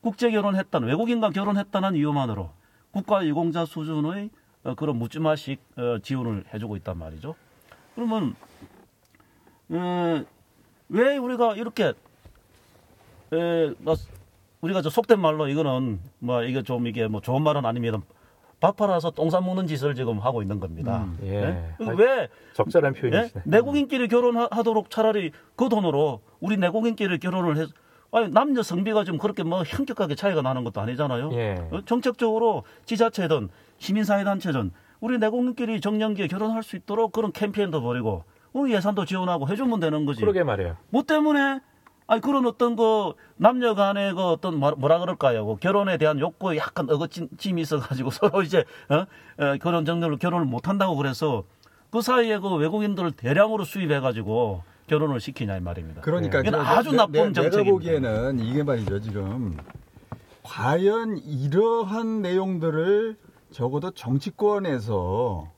국제 0.00 0.30
결혼했다는 0.30 0.88
외국인과 0.88 1.30
결혼했다는 1.30 1.96
이유만으로 1.96 2.50
국가 2.90 3.24
유공자 3.26 3.64
수준의 3.64 4.30
어, 4.64 4.74
그런 4.74 4.96
묻지마식 4.96 5.60
어, 5.76 5.98
지원을 6.02 6.44
해주고 6.52 6.76
있단 6.76 6.98
말이죠. 6.98 7.34
그러면 7.96 8.36
에, 9.72 10.24
왜 10.90 11.16
우리가 11.16 11.54
이렇게 11.56 11.94
에, 13.32 13.74
뭐, 13.78 13.96
우리가 14.60 14.82
저 14.82 14.90
속된 14.90 15.18
말로 15.18 15.48
이거는 15.48 15.98
뭐 16.20 16.42
이게 16.44 16.62
좀 16.62 16.86
이게 16.86 17.08
뭐 17.08 17.20
좋은 17.20 17.42
말은 17.42 17.64
아닙니다. 17.64 18.00
밥 18.60 18.76
팔아서 18.76 19.10
똥싸 19.10 19.40
먹는 19.40 19.66
짓을 19.66 19.94
지금 19.94 20.18
하고 20.18 20.40
있는 20.40 20.60
겁니다. 20.60 21.04
음, 21.04 21.18
예. 21.24 21.40
네? 21.40 21.92
왜 21.96 22.28
적절한 22.54 22.94
표현이시네. 22.94 23.30
예? 23.36 23.42
내국인끼리 23.44 24.08
결혼하도록 24.08 24.88
차라리 24.90 25.32
그 25.56 25.68
돈으로 25.68 26.20
우리 26.40 26.56
내국인끼리 26.56 27.18
결혼을 27.18 27.58
해 27.58 27.66
아니 28.12 28.28
남녀 28.30 28.62
성비가 28.62 29.04
좀 29.04 29.18
그렇게 29.18 29.42
뭐 29.42 29.62
현격하게 29.62 30.14
차이가 30.14 30.40
나는 30.40 30.64
것도 30.64 30.80
아니잖아요. 30.80 31.30
예. 31.32 31.68
어, 31.70 31.82
정책적으로 31.84 32.62
지자체든 32.86 33.50
시민사회단체든 33.78 34.70
우리 35.00 35.18
내국민끼리 35.18 35.80
정년기에 35.80 36.28
결혼할 36.28 36.62
수 36.62 36.76
있도록 36.76 37.12
그런 37.12 37.32
캠페인도 37.32 37.82
벌이고 37.82 38.24
우리 38.52 38.72
예산도 38.72 39.04
지원하고 39.04 39.48
해주면 39.48 39.80
되는 39.80 40.06
거지. 40.06 40.20
그러게 40.20 40.42
말이에요. 40.42 40.76
뭐 40.90 41.02
때문에 41.02 41.60
아니 42.06 42.20
그런 42.20 42.46
어떤 42.46 42.76
그 42.76 43.12
남녀 43.36 43.74
간의 43.74 44.14
그 44.14 44.22
어떤 44.22 44.56
뭐라 44.58 44.98
그럴까요? 44.98 45.44
그 45.46 45.56
결혼에 45.56 45.98
대한 45.98 46.18
욕구에 46.20 46.56
약간 46.56 46.88
어거짐이 46.88 47.60
있어가지고 47.60 48.10
서로 48.12 48.42
이제 48.42 48.64
어? 48.88 49.06
어, 49.42 49.56
결혼 49.60 49.84
정년을 49.84 50.18
결혼을 50.18 50.46
못 50.46 50.68
한다고 50.68 50.96
그래서 50.96 51.44
그 51.90 52.00
사이에 52.00 52.38
그 52.38 52.54
외국인들을 52.54 53.12
대량으로 53.12 53.64
수입해가지고 53.64 54.62
결혼을 54.86 55.20
시키냐 55.20 55.56
이 55.56 55.60
말입니다. 55.60 56.00
그러니까 56.00 56.42
네. 56.42 56.50
아주 56.56 56.92
나쁜 56.92 57.34
정책입니다. 57.34 57.56
내가 57.56 57.70
보기에는 57.70 58.38
이게 58.38 58.62
말이죠 58.62 59.00
지금 59.00 59.56
과연 60.44 61.18
이러한 61.18 62.22
내용들을 62.22 63.16
적어도 63.50 63.90
정치권에서 63.90 65.50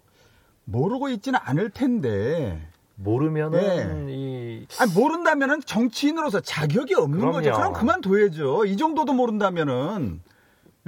모르고 0.65 1.09
있지는 1.11 1.39
않을 1.43 1.71
텐데 1.71 2.69
모르면은 2.95 4.07
네. 4.07 4.15
이 4.15 4.67
아니 4.79 4.93
모른다면은 4.93 5.61
정치인으로서 5.63 6.41
자격이 6.41 6.95
없는 6.95 7.19
그럼요. 7.19 7.37
거죠. 7.37 7.53
그럼 7.53 7.73
그만둬야죠. 7.73 8.65
이 8.67 8.77
정도도 8.77 9.13
모른다면은 9.13 10.21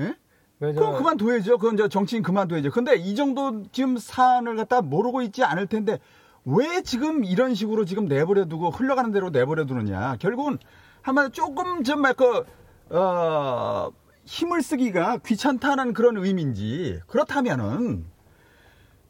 예? 0.00 0.16
그럼 0.58 0.96
그만둬야죠. 0.98 1.58
그건 1.58 1.76
저 1.76 1.88
정치인 1.88 2.22
그만둬야죠. 2.22 2.70
근데 2.70 2.96
이 2.96 3.14
정도 3.14 3.62
지금 3.72 3.96
사안을 3.96 4.56
갖다 4.56 4.82
모르고 4.82 5.22
있지 5.22 5.42
않을 5.44 5.66
텐데 5.66 5.98
왜 6.44 6.82
지금 6.82 7.24
이런 7.24 7.54
식으로 7.54 7.84
지금 7.84 8.06
내버려 8.06 8.46
두고 8.46 8.70
흘러가는 8.70 9.10
대로 9.12 9.30
내버려 9.30 9.64
두느냐. 9.64 10.16
결국은 10.18 10.58
한마디로 11.02 11.32
조금 11.32 11.82
정말 11.84 12.14
그, 12.14 12.44
어, 12.90 13.90
힘을 14.24 14.62
쓰기가 14.62 15.18
귀찮다는 15.18 15.92
그런 15.92 16.16
의미인지 16.16 17.00
그렇다면은 17.06 18.06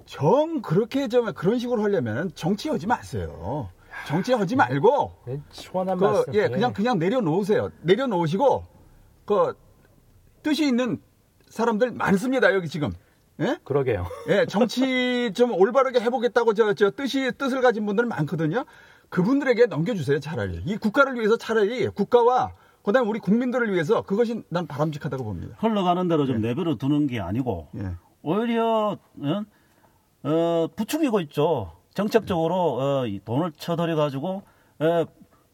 정 0.06 0.62
그렇게 0.62 1.08
좀 1.08 1.32
그런 1.34 1.58
식으로 1.58 1.82
하려면 1.82 2.32
정치하지 2.34 2.86
마세요. 2.86 3.68
정치하지 4.06 4.56
말고 4.56 5.12
네, 5.26 5.40
시원한 5.50 5.98
그, 5.98 6.04
말씀. 6.04 6.34
예, 6.34 6.48
그냥 6.48 6.72
그냥 6.72 6.98
내려놓으세요. 6.98 7.70
내려놓으시고 7.82 8.64
그 9.26 9.54
뜻이 10.42 10.66
있는 10.66 11.00
사람들 11.48 11.92
많습니다. 11.92 12.54
여기 12.54 12.68
지금. 12.68 12.92
예? 13.40 13.58
그러게요. 13.64 14.06
예, 14.28 14.46
정치 14.46 15.32
좀 15.34 15.52
올바르게 15.52 16.00
해보겠다고 16.00 16.54
저, 16.54 16.74
저 16.74 16.90
뜻이 16.90 17.32
뜻을 17.38 17.62
가진 17.62 17.86
분들은 17.86 18.08
많거든요. 18.08 18.64
그분들에게 19.08 19.66
넘겨주세요. 19.66 20.20
차라리 20.20 20.62
이 20.64 20.76
국가를 20.76 21.14
위해서 21.16 21.36
차라리 21.36 21.88
국가와 21.88 22.52
그다음에 22.82 23.08
우리 23.08 23.18
국민들을 23.18 23.72
위해서 23.72 24.02
그것이 24.02 24.42
난 24.48 24.66
바람직하다고 24.66 25.22
봅니다. 25.24 25.56
흘러가는 25.58 26.08
대로 26.08 26.26
좀 26.26 26.36
예. 26.36 26.48
내버려 26.48 26.76
두는 26.76 27.06
게 27.06 27.20
아니고 27.20 27.68
예. 27.76 27.90
오히려 28.22 28.96
어, 29.22 29.44
어, 30.22 30.68
부추기고 30.76 31.20
있죠. 31.22 31.72
정책적으로 31.94 32.54
어, 32.78 33.04
돈을 33.24 33.52
쳐들여 33.56 33.96
가지고 33.96 34.42
어, 34.78 35.04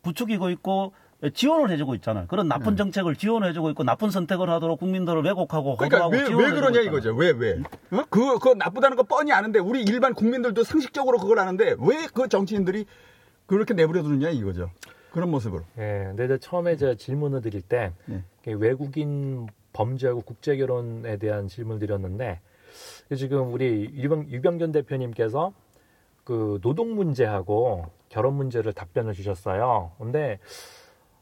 부추기고 0.03 0.51
있고 0.51 0.93
지원을 1.33 1.71
해주고 1.71 1.95
있잖아요. 1.97 2.27
그런 2.29 2.47
나쁜 2.47 2.73
네. 2.73 2.77
정책을 2.77 3.17
지원해주고 3.17 3.71
있고 3.71 3.83
나쁜 3.85 4.11
선택을 4.11 4.51
하도록 4.51 4.79
국민들을 4.79 5.23
왜곡하고 5.23 5.77
그러니까 5.77 6.09
왜, 6.09 6.21
왜 6.29 6.51
그러냐 6.51 6.81
이거죠. 6.83 7.15
왜 7.15 7.31
왜? 7.31 7.53
어? 7.91 8.05
그거, 8.11 8.35
그거 8.39 8.55
나쁘다는 8.55 8.97
거 8.97 9.03
뻔히 9.03 9.33
아는데 9.33 9.59
우리 9.59 9.83
일반 9.83 10.13
국민들도 10.15 10.63
상식적으로 10.63 11.19
그걸 11.19 11.39
아는데 11.39 11.75
왜 11.81 12.07
그 12.13 12.29
정치인들이 12.29 12.85
그렇게 13.47 13.73
내버려 13.75 14.03
두느냐 14.03 14.29
이거죠. 14.31 14.71
그런 15.17 15.31
모습으로. 15.31 15.63
예. 15.79 16.13
근데 16.15 16.37
처음에 16.37 16.77
제가 16.77 16.95
질문을 16.95 17.41
드릴 17.41 17.63
때 17.63 17.93
네. 18.05 18.23
외국인 18.45 19.47
범죄하고 19.73 20.21
국제 20.21 20.59
결혼에 20.59 21.17
대한 21.17 21.49
질문을 21.49 21.81
드렸는데 21.81 22.41
지금 23.17 23.55
우리 23.55 23.91
유병, 23.95 24.29
유병전 24.29 24.73
대표님께서 24.73 25.55
그 26.23 26.59
노동 26.61 26.95
문제하고 26.95 27.87
결혼 28.11 28.35
문제를 28.35 28.75
답변을 28.75 29.15
주셨어요. 29.15 29.93
근데 29.97 30.39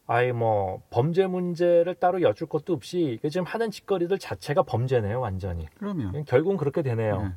아예 0.08 0.32
뭐 0.32 0.82
범죄 0.90 1.28
문제를 1.28 1.94
따로 1.94 2.20
여쭐 2.20 2.48
것도 2.48 2.72
없이 2.72 3.20
지금 3.30 3.46
하는 3.46 3.70
짓거리들 3.70 4.18
자체가 4.18 4.64
범죄네요, 4.64 5.20
완전히. 5.20 5.68
그러면 5.78 6.24
결국은 6.24 6.56
그렇게 6.56 6.82
되네요. 6.82 7.32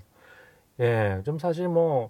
네. 0.78 1.18
예, 1.20 1.22
좀 1.24 1.38
사실 1.38 1.68
뭐 1.68 2.10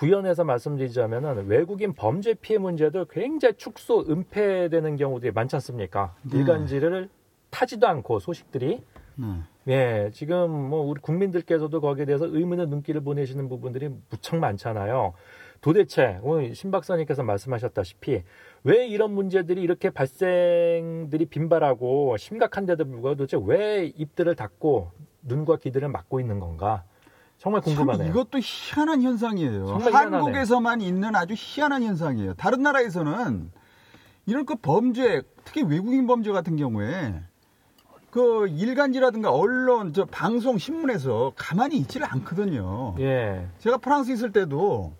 부연해서 0.00 0.44
말씀드리자면은 0.44 1.46
외국인 1.46 1.92
범죄 1.92 2.32
피해 2.32 2.58
문제도 2.58 3.04
굉장히 3.04 3.52
축소 3.58 4.00
은폐되는 4.08 4.96
경우들이 4.96 5.30
많지 5.32 5.56
않습니까? 5.56 6.14
네. 6.22 6.38
일간지를 6.38 7.10
타지도 7.50 7.86
않고 7.86 8.18
소식들이 8.18 8.82
네. 9.16 9.26
예, 9.68 10.10
지금 10.14 10.50
뭐 10.50 10.80
우리 10.80 11.02
국민들께서도 11.02 11.82
거기에 11.82 12.06
대해서 12.06 12.24
의문의 12.24 12.68
눈길을 12.68 13.02
보내시는 13.02 13.50
부분들이 13.50 13.90
무척 14.08 14.36
많잖아요. 14.36 15.12
도대체 15.60 16.18
오늘 16.22 16.54
신 16.54 16.70
박사님께서 16.70 17.22
말씀하셨다시피 17.22 18.22
왜 18.64 18.86
이런 18.86 19.12
문제들이 19.12 19.60
이렇게 19.60 19.90
발생들이 19.90 21.26
빈발하고 21.26 22.16
심각한데도 22.16 22.86
불구하고 22.86 23.18
도대체 23.18 23.38
왜 23.44 23.84
입들을 23.84 24.34
닫고 24.34 24.92
눈과 25.24 25.56
귀들을 25.56 25.86
막고 25.88 26.20
있는 26.20 26.40
건가? 26.40 26.84
정말 27.40 27.62
궁금하네요. 27.62 28.10
이것도 28.10 28.38
희한한 28.42 29.00
현상이에요. 29.02 29.78
한국에서만 29.90 30.82
있는 30.82 31.16
아주 31.16 31.34
희한한 31.36 31.82
현상이에요. 31.82 32.34
다른 32.34 32.62
나라에서는 32.62 33.50
이런 34.26 34.44
그 34.44 34.56
범죄, 34.56 35.22
특히 35.44 35.62
외국인 35.62 36.06
범죄 36.06 36.32
같은 36.32 36.56
경우에 36.56 37.22
그 38.10 38.46
일간지라든가 38.46 39.30
언론, 39.30 39.94
저 39.94 40.04
방송, 40.04 40.58
신문에서 40.58 41.32
가만히 41.34 41.78
있지를 41.78 42.06
않거든요. 42.10 42.94
예. 42.98 43.48
제가 43.58 43.78
프랑스 43.78 44.10
있을 44.10 44.32
때도 44.32 44.92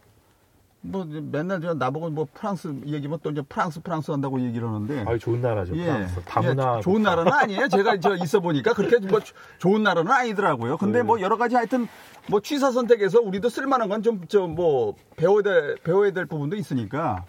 뭐 0.82 1.04
맨날 1.04 1.60
저 1.60 1.74
나보고 1.74 2.10
뭐 2.10 2.26
프랑스 2.32 2.68
얘기면 2.86 3.18
또 3.22 3.30
이제 3.30 3.42
프랑스 3.42 3.80
프랑스 3.82 4.10
한다고 4.10 4.40
얘기를 4.40 4.66
하는데. 4.66 5.04
아 5.06 5.18
좋은 5.18 5.40
나라죠. 5.40 5.76
예. 5.76 5.84
프랑스. 5.84 6.20
다문화. 6.24 6.78
예, 6.78 6.80
좋은 6.80 7.02
나라는 7.02 7.32
아니에요. 7.32 7.68
제가 7.68 8.00
저 8.00 8.16
있어 8.16 8.40
보니까 8.40 8.72
그렇게 8.72 8.98
뭐 9.06 9.20
좋은 9.58 9.82
나라는 9.82 10.10
아니더라고요. 10.10 10.78
근데 10.78 11.00
네. 11.00 11.02
뭐 11.02 11.20
여러 11.20 11.36
가지 11.36 11.54
하여튼 11.54 11.86
뭐 12.28 12.40
취사 12.40 12.70
선택에서 12.70 13.20
우리도 13.20 13.48
쓸만한 13.50 13.88
건좀저뭐 13.88 14.94
배워야 15.16 15.42
될 15.42 15.76
배워야 15.84 16.12
될 16.12 16.26
부분도 16.26 16.56
있으니까. 16.56 17.24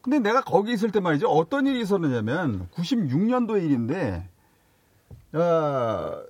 근데 0.00 0.18
내가 0.18 0.42
거기 0.42 0.72
있을 0.72 0.90
때 0.90 1.00
말이죠. 1.00 1.28
어떤 1.28 1.66
일이 1.66 1.80
있었느냐면 1.80 2.68
96년도 2.74 3.62
일인데 3.62 4.28
어, 5.34 6.22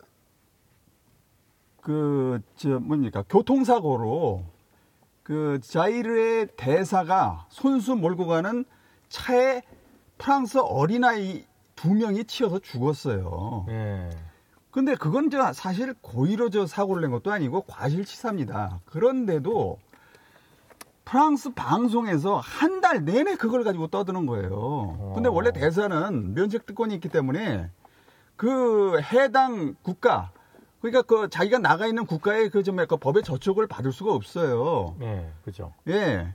그, 1.82 2.40
저, 2.56 2.80
뭡니까, 2.80 3.22
교통사고로 3.28 4.42
그 5.24 5.58
자이르의 5.62 6.48
대사가 6.56 7.46
손수 7.48 7.96
몰고 7.96 8.26
가는 8.26 8.64
차에 9.08 9.62
프랑스 10.18 10.58
어린아이 10.58 11.44
두 11.74 11.92
명이 11.92 12.24
치여서 12.24 12.60
죽었어요. 12.60 13.66
예. 13.70 14.10
근데 14.70 14.94
그건 14.94 15.30
저 15.30 15.52
사실 15.52 15.94
고의로 16.00 16.50
저 16.50 16.66
사고를 16.66 17.02
낸 17.02 17.10
것도 17.10 17.32
아니고 17.32 17.62
과실치사입니다. 17.62 18.80
그런데도 18.84 19.78
프랑스 21.04 21.50
방송에서 21.54 22.38
한 22.38 22.80
달 22.84 23.02
내내 23.06 23.36
그걸 23.36 23.64
가지고 23.64 23.86
떠드는 23.86 24.26
거예요. 24.26 25.12
근데 25.14 25.28
원래 25.30 25.52
대사는 25.52 26.34
면책 26.34 26.66
특권이 26.66 26.94
있기 26.96 27.08
때문에 27.08 27.70
그 28.36 29.00
해당 29.00 29.74
국가 29.80 30.32
그러니까 30.84 31.00
그 31.02 31.30
자기가 31.30 31.58
나가 31.60 31.86
있는 31.86 32.04
국가의 32.04 32.50
그 32.50 32.62
좀 32.62 32.78
약간 32.78 32.98
법의 32.98 33.22
저촉을 33.22 33.66
받을 33.66 33.90
수가 33.90 34.12
없어요. 34.12 34.96
예, 35.00 35.32
그죠. 35.42 35.72
예. 35.88 36.34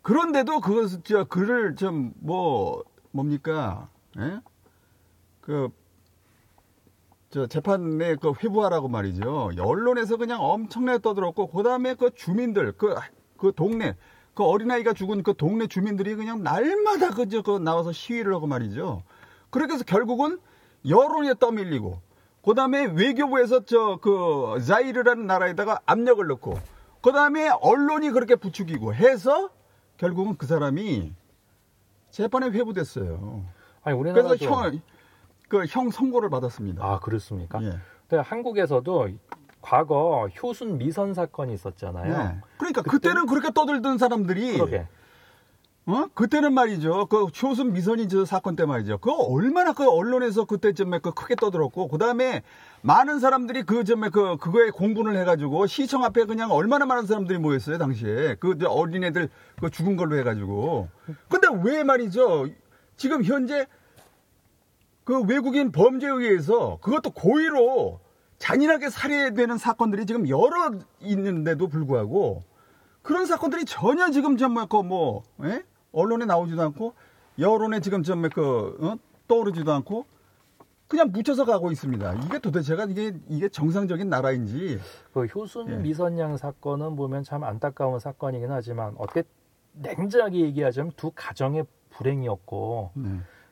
그런데도 0.00 0.60
그것을 0.60 1.00
저 1.04 1.24
글을 1.24 1.76
좀 1.76 2.14
뭐 2.20 2.82
뭡니까? 3.10 3.88
예? 4.18 4.40
그 5.42 5.68
저 7.28 7.46
재판에 7.48 8.14
그 8.14 8.32
회부하라고 8.42 8.88
말이죠. 8.88 9.50
언론에서 9.58 10.16
그냥 10.16 10.40
엄청나게 10.40 11.00
떠들었고 11.00 11.48
그다음에 11.48 11.94
그 11.94 12.14
주민들 12.14 12.72
그그 12.72 12.94
그 13.36 13.52
동네 13.54 13.96
그 14.34 14.44
어린아이가 14.44 14.92
죽은 14.94 15.22
그 15.24 15.34
동네 15.36 15.66
주민들이 15.66 16.14
그냥 16.14 16.42
날마다 16.44 17.10
그저 17.10 17.42
그 17.42 17.58
나와서 17.58 17.90
시위를 17.92 18.32
하고 18.34 18.46
말이죠. 18.46 19.02
그렇게 19.50 19.74
해서 19.74 19.84
결국은 19.84 20.38
여론에 20.88 21.34
떠밀리고 21.40 22.00
그 22.44 22.54
다음에 22.54 22.84
외교부에서 22.86 23.64
저 23.64 23.98
그 24.00 24.60
자이르라는 24.66 25.26
나라에다가 25.26 25.80
압력을 25.86 26.24
넣고 26.26 26.58
그 27.00 27.12
다음에 27.12 27.48
언론이 27.60 28.10
그렇게 28.10 28.34
부추기고 28.36 28.94
해서 28.94 29.50
결국은 29.96 30.36
그 30.36 30.46
사람이 30.46 31.12
재판에 32.10 32.48
회부됐어요. 32.50 33.44
아니 33.82 33.98
그래서 33.98 34.36
형 34.36 34.80
그 35.48 35.66
형 35.68 35.90
선고를 35.90 36.30
받았습니다. 36.30 36.84
아 36.84 36.98
그렇습니까? 37.00 37.62
예. 37.62 37.78
근데 38.08 38.22
한국에서도 38.22 39.08
과거 39.60 40.28
효순 40.42 40.78
미선 40.78 41.14
사건이 41.14 41.54
있었잖아요. 41.54 42.18
네. 42.18 42.40
그러니까 42.58 42.82
그때... 42.82 43.12
는 43.12 43.26
그렇게 43.26 43.50
떠들던 43.52 43.98
사람들이 43.98 44.54
그러게. 44.54 44.86
어? 45.86 46.06
그때는 46.14 46.54
말이죠. 46.54 47.06
그 47.06 47.26
초순 47.30 47.74
미선인 47.74 48.08
저 48.08 48.24
사건 48.24 48.56
때 48.56 48.64
말이죠. 48.64 48.98
그 48.98 49.12
얼마나 49.12 49.74
그 49.74 49.86
언론에서 49.86 50.46
그때쯤에 50.46 51.00
그 51.00 51.12
크게 51.12 51.34
떠들었고, 51.34 51.88
그 51.88 51.98
다음에 51.98 52.42
많은 52.80 53.20
사람들이 53.20 53.64
그 53.64 53.84
점에 53.84 54.08
그, 54.08 54.38
그거에 54.38 54.70
공분을 54.70 55.14
해가지고 55.18 55.66
시청 55.66 56.02
앞에 56.04 56.24
그냥 56.24 56.50
얼마나 56.52 56.86
많은 56.86 57.06
사람들이 57.06 57.38
모였어요, 57.38 57.76
당시에. 57.76 58.36
그 58.40 58.56
어린애들 58.66 59.28
그 59.60 59.70
죽은 59.70 59.96
걸로 59.96 60.16
해가지고. 60.16 60.88
근데 61.28 61.48
왜 61.62 61.84
말이죠. 61.84 62.48
지금 62.96 63.22
현재 63.22 63.66
그 65.04 65.20
외국인 65.22 65.70
범죄에 65.70 66.10
의해서 66.10 66.78
그것도 66.80 67.10
고의로 67.10 68.00
잔인하게 68.38 68.88
살해되는 68.88 69.58
사건들이 69.58 70.06
지금 70.06 70.28
여러 70.30 70.72
있는데도 71.00 71.68
불구하고 71.68 72.42
그런 73.02 73.26
사건들이 73.26 73.66
전혀 73.66 74.10
지금 74.10 74.38
정말 74.38 74.66
그뭐 74.66 75.22
예? 75.44 75.62
언론에 75.94 76.26
나오지도 76.26 76.60
않고 76.62 76.94
여론에 77.38 77.80
지금 77.80 78.02
좀 78.02 78.28
그, 78.28 78.76
어? 78.80 78.96
떠오르지도 79.26 79.72
않고 79.72 80.04
그냥 80.86 81.10
묻혀서 81.12 81.44
가고 81.46 81.72
있습니다. 81.72 82.14
이게 82.24 82.38
도대체가 82.38 82.84
이게 82.84 83.14
이게 83.28 83.48
정상적인 83.48 84.08
나라인지. 84.08 84.78
그 85.12 85.24
효순 85.24 85.70
예. 85.70 85.76
미선양 85.76 86.36
사건은 86.36 86.94
보면 86.94 87.22
참 87.22 87.42
안타까운 87.42 87.98
사건이긴 87.98 88.50
하지만 88.50 88.94
어떻게 88.98 89.22
냉정하게 89.72 90.40
얘기하자면 90.40 90.92
두 90.96 91.10
가정의 91.14 91.64
불행이었고 91.90 92.90
네. 92.94 93.08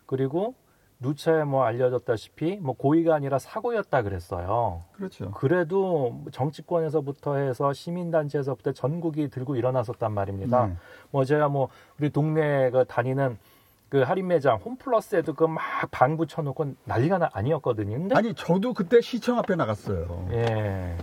그리고 0.07 0.55
누차에 1.03 1.45
뭐 1.45 1.65
알려졌다시피 1.65 2.59
뭐 2.63 2.75
고의가 2.75 3.15
아니라 3.15 3.39
사고였다 3.39 4.03
그랬어요. 4.03 4.85
그렇죠. 4.93 5.33
그래도 5.33 6.23
정치권에서부터 6.33 7.37
해서 7.37 7.73
시민단체에서부터 7.73 8.73
전국이 8.73 9.29
들고 9.29 9.57
일어났었단 9.57 10.13
말입니다. 10.13 10.67
네. 10.67 10.77
뭐 11.11 11.25
제가 11.25 11.49
뭐 11.49 11.69
우리 11.99 12.11
동네 12.11 12.71
그 12.71 12.85
다니는 12.87 13.37
그 13.89 14.01
할인 14.03 14.29
매장 14.29 14.57
홈플러스에도 14.57 15.35
그 15.35 15.47
막 15.47 15.61
방부 15.91 16.27
쳐놓고 16.27 16.75
난리가 16.85 17.31
아니었거든요. 17.33 17.99
근데 17.99 18.15
아니 18.15 18.33
저도 18.35 18.73
그때 18.73 19.01
시청 19.03 19.39
앞에 19.39 19.55
나갔어요. 19.57 20.29
예. 20.33 20.97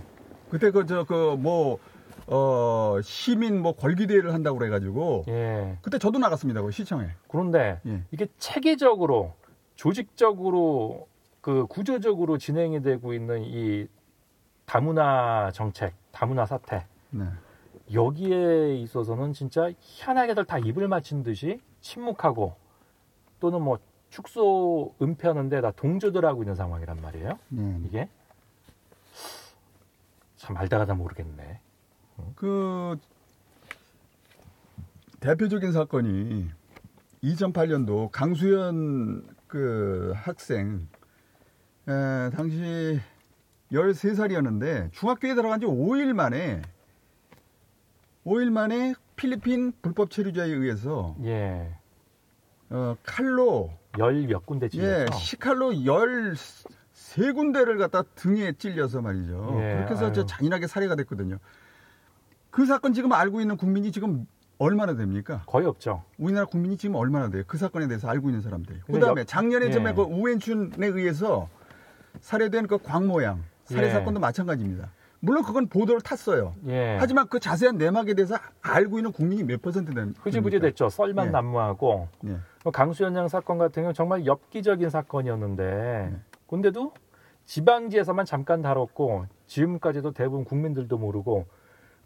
그때 0.50 0.70
그 0.72 0.84
저 0.86 1.04
그 1.04 1.36
뭐 1.38 1.78
어, 2.26 3.00
시민 3.02 3.60
뭐 3.60 3.72
걸기대회를 3.74 4.32
한다고 4.32 4.58
그래가지고 4.58 5.24
예. 5.28 5.76
그때 5.82 5.98
저도 5.98 6.18
나갔습니다. 6.18 6.62
그 6.62 6.70
시청에. 6.70 7.06
그런데 7.28 7.80
예. 7.86 8.02
이게 8.12 8.26
체계적으로 8.38 9.34
조직적으로 9.80 11.08
그 11.40 11.64
구조적으로 11.66 12.36
진행이 12.36 12.82
되고 12.82 13.14
있는 13.14 13.42
이 13.42 13.88
다문화 14.66 15.50
정책, 15.54 15.94
다문화 16.12 16.44
사태. 16.44 16.84
네. 17.08 17.24
여기에 17.90 18.76
있어서는 18.76 19.32
진짜 19.32 19.72
희한하게들 19.80 20.44
다 20.44 20.58
입을 20.58 20.86
맞춘 20.86 21.22
듯이 21.22 21.62
침묵하고 21.80 22.56
또는 23.40 23.62
뭐 23.62 23.78
축소 24.10 24.94
은폐하는데 25.00 25.62
다 25.62 25.70
동조들 25.70 26.26
하고 26.26 26.42
있는 26.42 26.54
상황이란 26.54 27.00
말이에요. 27.00 27.38
네. 27.48 27.80
이게 27.86 28.08
참 30.36 30.58
알다가다 30.58 30.92
모르겠네. 30.92 31.58
그 32.34 32.98
대표적인 35.20 35.72
사건이 35.72 36.50
2008년도 37.22 38.10
강수현 38.10 39.29
그 39.50 40.12
학생 40.14 40.86
에, 41.88 42.30
당시 42.30 43.00
13살이었는데 43.72 44.92
중학교에 44.92 45.34
들어간 45.34 45.58
지 45.60 45.66
5일 45.66 46.12
만에 46.12 46.62
5일 48.24 48.50
만에 48.50 48.94
필리핀 49.16 49.72
불법 49.82 50.10
체류자에 50.10 50.48
의해서 50.50 51.16
예. 51.24 51.74
어, 52.70 52.96
칼로 53.02 53.72
열 53.98 54.26
몇 54.26 54.46
군데 54.46 54.68
찔렸죠. 54.68 55.12
예, 55.14 55.18
시칼로 55.18 55.84
열 55.84 56.34
세 56.92 57.32
군데를 57.32 57.78
갖다 57.78 58.02
등에 58.14 58.52
찔려서 58.52 59.00
말이죠. 59.00 59.58
예, 59.62 59.74
그렇게 59.74 59.94
해서 59.94 60.12
저 60.12 60.26
잔인하게 60.26 60.66
살해가 60.68 60.94
됐거든요. 60.96 61.38
그 62.50 62.66
사건 62.66 62.92
지금 62.92 63.12
알고 63.12 63.40
있는 63.40 63.56
국민이 63.56 63.90
지금 63.90 64.26
얼마나 64.60 64.94
됩니까? 64.94 65.42
거의 65.46 65.66
없죠. 65.66 66.02
우리나라 66.18 66.44
국민이 66.44 66.76
지금 66.76 66.94
얼마나 66.96 67.30
돼요? 67.30 67.42
그 67.46 67.56
사건에 67.56 67.88
대해서 67.88 68.08
알고 68.08 68.28
있는 68.28 68.42
사람들이. 68.42 68.80
그다음에 68.82 69.24
작년에 69.24 69.66
예. 69.66 69.70
좀그 69.70 70.02
우엔춘에 70.02 70.86
의해서 70.86 71.48
살해된 72.20 72.66
그 72.66 72.76
광모양 72.76 73.42
살해 73.64 73.86
예. 73.86 73.90
사건도 73.90 74.20
마찬가지입니다. 74.20 74.90
물론 75.20 75.44
그건 75.44 75.66
보도를 75.66 76.02
탔어요. 76.02 76.54
예. 76.66 76.98
하지만 77.00 77.26
그 77.28 77.40
자세한 77.40 77.78
내막에 77.78 78.12
대해서 78.12 78.36
알고 78.60 78.98
있는 78.98 79.12
국민이 79.12 79.44
몇 79.44 79.62
퍼센트 79.62 79.94
됩니까? 79.94 80.20
흐지부지 80.22 80.60
됐죠. 80.60 80.90
썰만 80.90 81.28
예. 81.28 81.30
난무하고 81.30 82.08
예. 82.26 82.36
뭐 82.62 82.70
강수현 82.70 83.16
양 83.16 83.28
사건 83.28 83.56
같은 83.56 83.82
경우는 83.82 83.94
정말 83.94 84.26
엽기적인 84.26 84.90
사건이었는데 84.90 86.10
예. 86.12 86.16
근데도 86.48 86.92
지방지에서만 87.46 88.26
잠깐 88.26 88.60
다뤘고 88.60 89.24
지금까지도 89.46 90.12
대부분 90.12 90.44
국민들도 90.44 90.98
모르고 90.98 91.46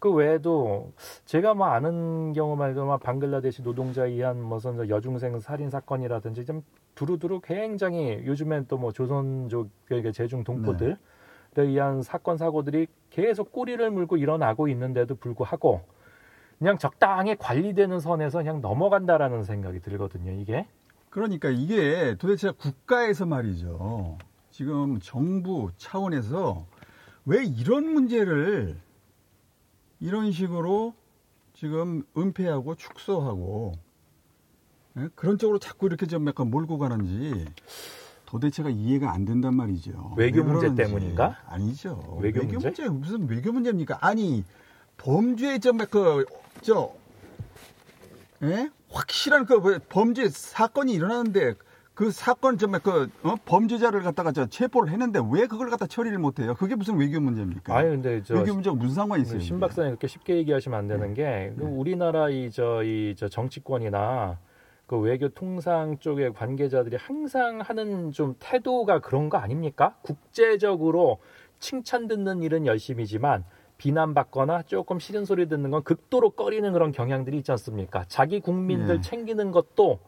그 0.04 0.10
외에도 0.12 0.92
제가 1.24 1.54
뭐 1.54 1.68
아는 1.68 2.34
경우 2.34 2.56
말도 2.56 2.84
막 2.84 3.00
방글라데시 3.02 3.62
노동자에 3.62 4.10
의한 4.10 4.36
무슨 4.36 4.86
여중생 4.90 5.40
살인 5.40 5.70
사건이라든지 5.70 6.44
좀 6.44 6.62
두루두루 6.94 7.40
굉장히 7.42 8.22
요즘엔 8.26 8.66
또 8.66 8.76
뭐 8.76 8.92
조선족에게 8.92 10.12
제중 10.12 10.44
동포들에 10.44 10.96
네. 11.54 11.62
의한 11.62 12.02
사건 12.02 12.36
사고들이 12.36 12.86
계속 13.08 13.50
꼬리를 13.50 13.90
물고 13.90 14.18
일어나고 14.18 14.68
있는데도 14.68 15.14
불구하고 15.14 15.80
그냥 16.58 16.76
적당히 16.76 17.34
관리되는 17.34 17.98
선에서 17.98 18.40
그냥 18.40 18.60
넘어간다라는 18.60 19.42
생각이 19.42 19.80
들거든요. 19.80 20.32
이게 20.32 20.66
그러니까 21.08 21.48
이게 21.48 22.14
도대체 22.18 22.50
국가에서 22.50 23.24
말이죠. 23.24 24.18
지금 24.50 24.98
정부 25.00 25.70
차원에서 25.78 26.66
왜 27.24 27.42
이런 27.42 27.86
문제를 27.86 28.83
이런 30.04 30.32
식으로 30.32 30.92
지금 31.54 32.02
은폐하고 32.14 32.74
축소하고 32.74 33.72
예? 34.98 35.08
그런 35.14 35.38
쪽으로 35.38 35.58
자꾸 35.58 35.86
이렇게 35.86 36.04
좀 36.04 36.28
약간 36.28 36.50
몰고 36.50 36.76
가는지 36.76 37.46
도대체가 38.26 38.68
이해가 38.68 39.12
안 39.12 39.24
된단 39.24 39.54
말이죠. 39.54 40.12
외교 40.18 40.44
문제 40.44 40.74
때문인가? 40.74 41.38
아니죠. 41.46 42.18
외교, 42.20 42.40
외교 42.40 42.52
문제? 42.52 42.68
문제? 42.68 42.88
무슨 42.90 43.28
외교 43.30 43.50
문제입니까? 43.50 43.96
아니 44.02 44.44
범죄 44.98 45.58
좀그저 45.58 46.94
예? 48.42 48.70
확실한 48.90 49.46
그 49.46 49.78
범죄 49.88 50.28
사건이 50.28 50.92
일어나는데 50.92 51.54
그 51.94 52.10
사건 52.10 52.58
정말 52.58 52.80
그 52.80 53.08
어? 53.22 53.36
범죄자를 53.44 54.02
갖다가 54.02 54.32
저 54.32 54.46
체포를 54.46 54.90
했는데 54.92 55.20
왜 55.32 55.46
그걸 55.46 55.70
갖다 55.70 55.86
처리를 55.86 56.18
못해요? 56.18 56.54
그게 56.54 56.74
무슨 56.74 56.96
외교 56.98 57.20
문제입니까? 57.20 57.76
아니 57.76 57.88
근데 57.90 58.20
저 58.24 58.34
외교 58.34 58.52
문제가 58.52 58.74
무슨 58.74 58.94
상관이 58.96 59.22
있어요? 59.22 59.38
신 59.38 59.60
박사님 59.60 59.90
그렇게 59.92 60.08
쉽게 60.08 60.36
얘기하시면 60.38 60.76
안 60.78 60.88
되는 60.88 61.14
네. 61.14 61.50
게그 61.50 61.62
네. 61.62 61.70
우리나라 61.70 62.28
이저 62.30 62.82
이 62.82 63.14
저 63.16 63.28
정치권이나 63.28 64.38
그 64.86 64.98
외교 64.98 65.28
통상 65.28 65.96
쪽의 65.98 66.32
관계자들이 66.34 66.96
항상 66.96 67.60
하는 67.60 68.10
좀 68.10 68.34
태도가 68.40 68.98
그런 68.98 69.28
거 69.28 69.38
아닙니까? 69.38 69.96
국제적으로 70.02 71.18
칭찬 71.60 72.08
듣는 72.08 72.42
일은 72.42 72.66
열심이지만 72.66 73.44
비난받거나 73.78 74.62
조금 74.62 74.98
싫은 74.98 75.24
소리 75.24 75.48
듣는 75.48 75.70
건 75.70 75.84
극도로 75.84 76.30
꺼리는 76.30 76.70
그런 76.72 76.90
경향들이 76.90 77.38
있지 77.38 77.52
않습니까? 77.52 78.04
자기 78.08 78.40
국민들 78.40 78.96
네. 78.96 79.00
챙기는 79.00 79.52
것도 79.52 80.00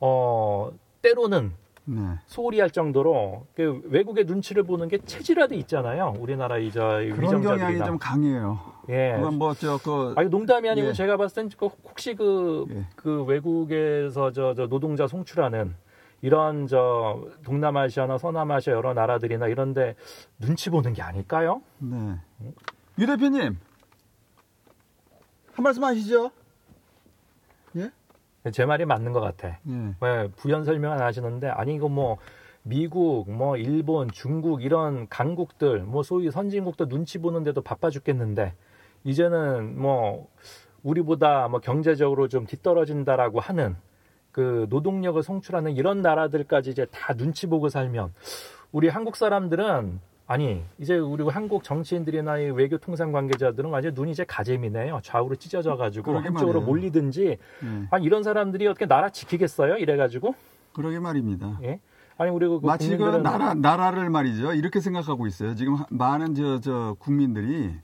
어 0.00 0.70
때로는 1.02 1.52
네. 1.84 2.00
소홀히 2.26 2.60
할 2.60 2.70
정도로 2.70 3.46
그 3.54 3.82
외국의 3.86 4.24
눈치를 4.24 4.62
보는 4.62 4.88
게 4.88 4.98
체질화돼 4.98 5.56
있잖아요. 5.56 6.14
우리나라 6.18 6.58
이제 6.58 6.78
그런 7.14 7.42
경향이 7.42 7.78
좀 7.78 7.98
강해요. 7.98 8.60
예. 8.88 9.14
그건 9.16 9.34
뭐저 9.34 9.78
그 9.82 10.14
아니 10.16 10.28
농담이 10.28 10.68
아니고 10.68 10.88
예. 10.88 10.92
제가 10.92 11.16
봤을 11.16 11.48
땐그 11.48 11.66
혹시 11.84 12.14
그그 12.14 12.66
예. 12.70 12.86
그 12.94 13.24
외국에서 13.24 14.30
저, 14.30 14.54
저 14.54 14.68
노동자 14.68 15.06
송출하는 15.08 15.74
이런 16.20 16.68
저 16.68 17.24
동남아시아나 17.44 18.16
서남아시아 18.16 18.74
여러 18.74 18.94
나라들이나 18.94 19.48
이런데 19.48 19.96
눈치 20.38 20.70
보는 20.70 20.92
게 20.92 21.02
아닐까요? 21.02 21.62
네. 21.78 22.16
유 22.98 23.06
대표님 23.06 23.58
한 25.52 25.62
말씀 25.62 25.82
하시죠. 25.82 26.30
예? 28.46 28.50
제 28.50 28.64
말이 28.64 28.84
맞는 28.84 29.12
것 29.12 29.20
같아. 29.20 29.58
음. 29.66 29.96
왜 30.00 30.28
부연 30.36 30.64
설명 30.64 30.92
을 30.92 31.02
하시는데 31.02 31.48
아니 31.48 31.74
이거 31.74 31.88
뭐 31.88 32.18
미국, 32.62 33.30
뭐 33.30 33.56
일본, 33.56 34.10
중국 34.10 34.62
이런 34.62 35.08
강국들, 35.08 35.80
뭐 35.80 36.02
소위 36.02 36.30
선진국도 36.30 36.88
눈치 36.88 37.18
보는데도 37.18 37.60
바빠 37.60 37.90
죽겠는데 37.90 38.54
이제는 39.04 39.80
뭐 39.80 40.28
우리보다 40.82 41.48
뭐 41.48 41.60
경제적으로 41.60 42.28
좀 42.28 42.46
뒤떨어진다라고 42.46 43.40
하는 43.40 43.76
그 44.30 44.66
노동력을 44.70 45.20
송출하는 45.22 45.72
이런 45.72 46.02
나라들까지 46.02 46.70
이제 46.70 46.86
다 46.86 47.14
눈치 47.14 47.46
보고 47.46 47.68
살면 47.68 48.14
우리 48.70 48.88
한국 48.88 49.16
사람들은 49.16 50.00
아니 50.32 50.64
이제 50.78 50.96
우리 50.96 51.22
한국 51.24 51.62
정치인들이나 51.62 52.32
외교 52.54 52.78
통상 52.78 53.12
관계자들은 53.12 53.68
완전 53.68 53.92
눈이 53.92 54.12
이제 54.12 54.24
가재미네요. 54.24 55.00
좌우로 55.02 55.36
찢어져 55.36 55.76
가지고 55.76 56.16
한쪽으로 56.20 56.60
말이에요. 56.60 56.66
몰리든지 56.66 57.36
네. 57.60 57.86
아니 57.90 58.06
이런 58.06 58.22
사람들이 58.22 58.66
어떻게 58.66 58.86
나라 58.86 59.10
지키겠어요? 59.10 59.76
이래 59.76 59.94
가지고 59.98 60.34
그러게 60.72 61.00
말입니다. 61.00 61.58
예? 61.64 61.80
아니 62.16 62.30
우리 62.30 62.48
그 62.48 62.60
마치 62.62 62.96
그 62.96 63.04
나라 63.04 63.52
나라를 63.52 64.08
말이죠. 64.08 64.54
이렇게 64.54 64.80
생각하고 64.80 65.26
있어요. 65.26 65.54
지금 65.54 65.76
많은 65.90 66.34
저 66.34 66.58
저 66.60 66.96
국민들이 66.98 67.74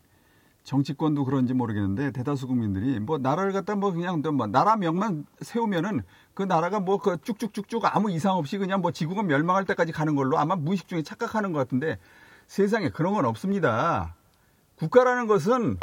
정치권도 0.64 1.26
그런지 1.26 1.52
모르겠는데 1.52 2.12
대다수 2.12 2.46
국민들이 2.46 2.98
뭐 2.98 3.18
나라를 3.18 3.52
갖다 3.52 3.74
뭐 3.74 3.92
그냥 3.92 4.22
뭐 4.22 4.46
나라 4.46 4.76
명만 4.76 5.26
세우면은 5.42 6.00
그 6.32 6.44
나라가 6.44 6.80
뭐 6.80 6.96
그 6.96 7.18
쭉쭉쭉쭉 7.20 7.94
아무 7.94 8.10
이상 8.10 8.36
없이 8.36 8.56
그냥 8.56 8.80
뭐 8.80 8.90
지구가 8.90 9.22
멸망할 9.24 9.66
때까지 9.66 9.92
가는 9.92 10.14
걸로 10.14 10.38
아마 10.38 10.56
무의식 10.56 10.88
중에 10.88 11.02
착각하는 11.02 11.52
것 11.52 11.58
같은데 11.58 11.98
세상에 12.48 12.88
그런 12.88 13.12
건 13.14 13.26
없습니다. 13.26 14.16
국가라는 14.76 15.26
것은 15.26 15.78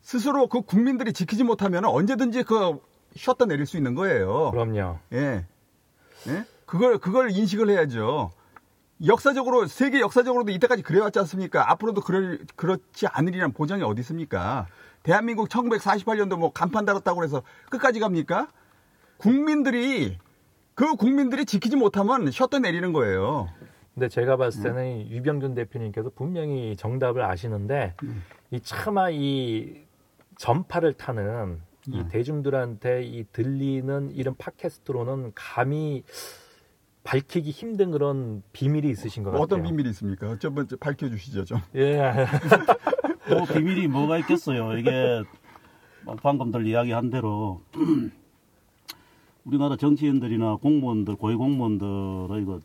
스스로 0.00 0.48
그 0.48 0.62
국민들이 0.62 1.12
지키지 1.12 1.44
못하면 1.44 1.84
언제든지 1.84 2.42
그 2.42 2.80
쉬었다 3.14 3.44
내릴 3.44 3.66
수 3.66 3.76
있는 3.76 3.94
거예요. 3.94 4.50
그럼요. 4.50 4.98
예. 5.12 5.46
예? 6.28 6.44
그걸, 6.64 6.98
그걸 6.98 7.30
인식을 7.30 7.70
해야죠. 7.70 8.32
역사적으로 9.06 9.66
세계 9.66 10.00
역사적으로도 10.00 10.50
이때까지 10.52 10.82
그래왔지 10.82 11.18
않습니까? 11.20 11.70
앞으로도 11.70 12.00
그럴 12.00 12.38
그렇지 12.56 13.06
않으리란 13.08 13.52
보장이 13.52 13.82
어디 13.82 14.00
있습니까? 14.00 14.66
대한민국 15.02 15.48
1948년도 15.50 16.38
뭐 16.38 16.52
간판 16.52 16.86
달았다고 16.86 17.22
해서 17.22 17.42
끝까지 17.68 18.00
갑니까? 18.00 18.48
국민들이 19.18 20.18
그 20.74 20.94
국민들이 20.96 21.44
지키지 21.44 21.76
못하면 21.76 22.30
셔터 22.30 22.60
내리는 22.60 22.92
거예요. 22.92 23.48
근데 23.96 24.10
제가 24.10 24.36
봤을 24.36 24.62
때는 24.62 25.06
음. 25.06 25.08
유병준 25.08 25.54
대표님께서 25.54 26.10
분명히 26.14 26.76
정답을 26.76 27.22
아시는데 27.22 27.94
음. 28.02 28.22
이 28.50 28.60
차마 28.60 29.08
이 29.08 29.86
전파를 30.36 30.92
타는 30.92 31.62
이 31.88 32.00
음. 32.00 32.08
대중들한테 32.10 33.04
이 33.04 33.24
들리는 33.32 34.10
이런 34.10 34.34
팟캐스트로는 34.36 35.32
감히 35.34 36.02
밝히기 37.04 37.50
힘든 37.50 37.90
그런 37.90 38.42
비밀이 38.52 38.90
있으신 38.90 39.22
것 39.22 39.30
같아요. 39.30 39.42
어떤 39.42 39.62
비밀이 39.62 39.88
있습니까? 39.90 40.36
첫 40.40 40.54
번째 40.54 40.76
밝혀주시죠 40.76 41.46
좀. 41.46 41.58
예. 41.76 42.12
뭐 43.30 43.46
비밀이 43.46 43.88
뭐가 43.88 44.18
있겠어요. 44.18 44.76
이게 44.76 45.22
방금들 46.22 46.66
이야기한 46.66 47.08
대로 47.08 47.62
우리나라 49.44 49.76
정치인들이나 49.76 50.56
공무원들, 50.56 51.16
고위 51.16 51.34
공무원들의 51.36 52.42
이거 52.42 52.60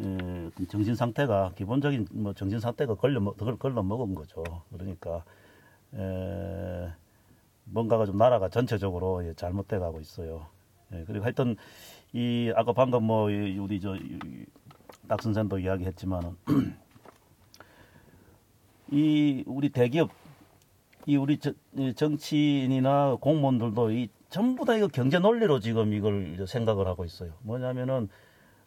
예, 0.00 0.50
정신 0.68 0.94
상태가 0.94 1.52
기본적인 1.56 2.08
뭐 2.12 2.32
정신 2.34 2.60
상태가 2.60 2.94
걸려 2.94 3.20
먹, 3.20 3.36
걸러 3.58 3.82
먹은 3.82 4.14
거죠. 4.14 4.42
그러니까 4.72 5.24
에, 5.94 6.90
뭔가가 7.64 8.06
좀 8.06 8.16
나라가 8.16 8.48
전체적으로 8.48 9.26
예, 9.26 9.34
잘못돼 9.34 9.78
가고 9.78 10.00
있어요. 10.00 10.46
예, 10.92 11.04
그리고 11.06 11.24
하여튼 11.24 11.56
이 12.12 12.52
아까 12.56 12.72
방금 12.72 13.04
뭐 13.04 13.24
우리 13.24 13.80
저 13.80 13.96
딱 15.08 15.22
선생도 15.22 15.58
이야기했지만은 15.58 16.36
이 18.90 19.44
우리 19.46 19.68
대기업 19.68 20.10
이 21.06 21.16
우리 21.16 21.38
저, 21.38 21.52
정치인이나 21.96 23.16
공무원들도 23.20 23.92
이 23.92 24.08
전부 24.30 24.64
다 24.64 24.74
이거 24.76 24.88
경제 24.88 25.18
논리로 25.18 25.60
지금 25.60 25.92
이걸 25.92 26.46
생각을 26.46 26.86
하고 26.86 27.04
있어요. 27.04 27.32
뭐냐면은 27.42 28.08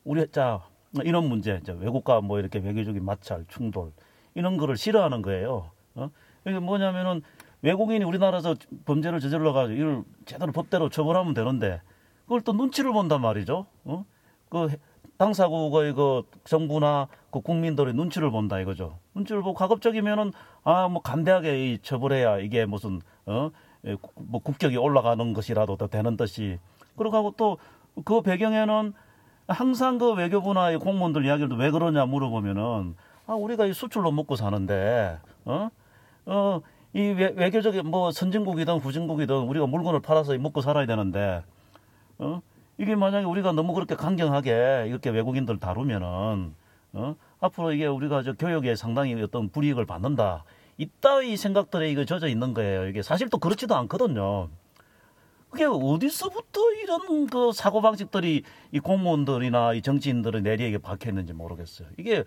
우리 0.03 0.29
자 0.29 0.63
이런 1.03 1.27
문제, 1.27 1.61
외국과 1.67 2.21
뭐 2.21 2.39
이렇게 2.39 2.59
외교적인 2.59 3.03
마찰, 3.03 3.45
충돌 3.47 3.91
이런 4.35 4.57
거를 4.57 4.77
싫어하는 4.77 5.21
거예요. 5.21 5.71
어? 5.95 6.09
이게 6.45 6.59
뭐냐면은 6.59 7.21
외국인이 7.61 8.03
우리나라에서 8.05 8.55
범죄를 8.85 9.19
저질러 9.19 9.51
가지고 9.51 9.79
이걸 9.79 10.03
제대로 10.25 10.51
법대로 10.51 10.89
처벌하면 10.89 11.33
되는데 11.33 11.81
그걸 12.23 12.41
또 12.41 12.53
눈치를 12.53 12.93
본단 12.93 13.21
말이죠. 13.21 13.65
어? 13.85 14.05
그 14.49 14.69
당사국의 15.17 15.93
그 15.93 16.23
정부나 16.43 17.07
그 17.31 17.41
국민들의 17.41 17.93
눈치를 17.95 18.29
본다 18.29 18.59
이거죠. 18.59 18.99
눈치를 19.15 19.41
보고 19.41 19.55
가급적이면은 19.55 20.31
아 20.63 20.87
뭐 20.87 21.01
간대하게 21.01 21.73
이 21.73 21.79
처벌해야 21.79 22.39
이게 22.39 22.65
무슨 22.65 23.01
어뭐 23.25 23.51
예, 23.85 23.95
국격이 24.43 24.77
올라가는 24.77 25.33
것이라도 25.33 25.77
더 25.77 25.87
되는 25.87 26.15
듯이 26.17 26.59
그러고 26.95 27.33
또그 27.35 28.21
배경에는 28.21 28.93
항상 29.47 29.97
그 29.97 30.13
외교부나 30.13 30.77
공무원들 30.77 31.25
이야기를 31.25 31.57
왜 31.57 31.71
그러냐 31.71 32.05
물어보면은 32.05 32.95
아 33.27 33.33
우리가 33.33 33.65
이 33.65 33.73
수출로 33.73 34.11
먹고 34.11 34.35
사는데 34.35 35.19
어 35.45 35.69
어, 36.25 36.61
이 36.93 36.99
외, 36.99 37.49
교적인뭐 37.49 38.11
선진국이든 38.11 38.77
후진국이든 38.79 39.35
우리가 39.35 39.65
물건을 39.67 40.01
팔아서 40.01 40.37
먹고 40.37 40.61
살아야 40.61 40.85
되는데 40.85 41.43
어? 42.17 42.41
이게 42.77 42.95
만약에 42.95 43.25
우리가 43.25 43.53
너무 43.53 43.73
그렇게 43.73 43.95
강경하게 43.95 44.85
이렇게 44.87 45.09
외국인들 45.09 45.59
다루면은 45.59 46.53
어? 46.93 47.15
앞으로 47.39 47.71
이게 47.71 47.85
우리가 47.85 48.23
저 48.23 48.33
교육에 48.33 48.75
상당히 48.75 49.21
어떤 49.21 49.49
불이익을 49.49 49.85
받는다. 49.85 50.43
이따위 50.77 51.37
생각들에 51.37 51.89
이거 51.91 52.05
젖어 52.05 52.27
있는 52.27 52.53
거예요. 52.53 52.87
이게 52.87 53.01
사실 53.01 53.29
또 53.29 53.37
그렇지도 53.37 53.75
않거든요. 53.75 54.49
그게 55.49 55.65
어디서부터 55.65 56.71
이런 56.83 57.27
그 57.27 57.51
사고 57.53 57.81
방식들이 57.81 58.43
이 58.71 58.79
공무원들이나 58.79 59.73
이 59.73 59.81
정치인들의 59.81 60.41
내리에게 60.41 60.77
박혀 60.77 61.09
있는지 61.09 61.33
모르겠어요. 61.33 61.87
이게 61.97 62.25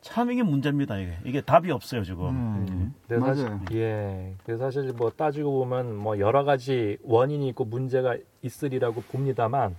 참 0.00 0.30
이게 0.30 0.42
문제입니다. 0.42 0.98
이게 0.98 1.18
이게 1.24 1.40
답이 1.40 1.70
없어요 1.70 2.04
지금. 2.04 2.28
음, 2.28 2.94
네. 3.08 3.16
맞아요. 3.16 3.34
사실, 3.34 3.58
예. 3.72 4.34
그래서 4.44 4.64
사실 4.70 4.92
뭐 4.92 5.10
따지고 5.10 5.58
보면 5.60 5.96
뭐 5.96 6.18
여러 6.18 6.44
가지 6.44 6.98
원인이 7.02 7.48
있고 7.48 7.64
문제가 7.64 8.16
있으리라고 8.42 9.00
봅니다만 9.02 9.74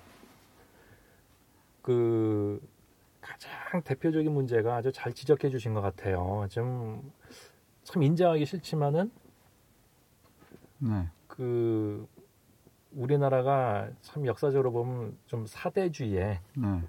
그 1.82 2.60
가장 3.21 3.82
대표적인 3.84 4.32
문제가 4.32 4.75
아주 4.75 4.91
잘 4.91 5.13
지적해 5.13 5.49
주신 5.49 5.73
것 5.73 5.82
같아요. 5.82 6.47
좀 6.49 7.12
참 7.89 8.04
인정하기 8.04 8.45
싫지만은 8.45 9.12
네. 10.78 11.08
그 11.25 12.08
우리나라가 12.95 13.88
참 14.02 14.25
역사적으로 14.25 14.71
보면 14.71 15.15
좀 15.28 15.45
사대주의에 15.47 16.39
네. 16.56 16.82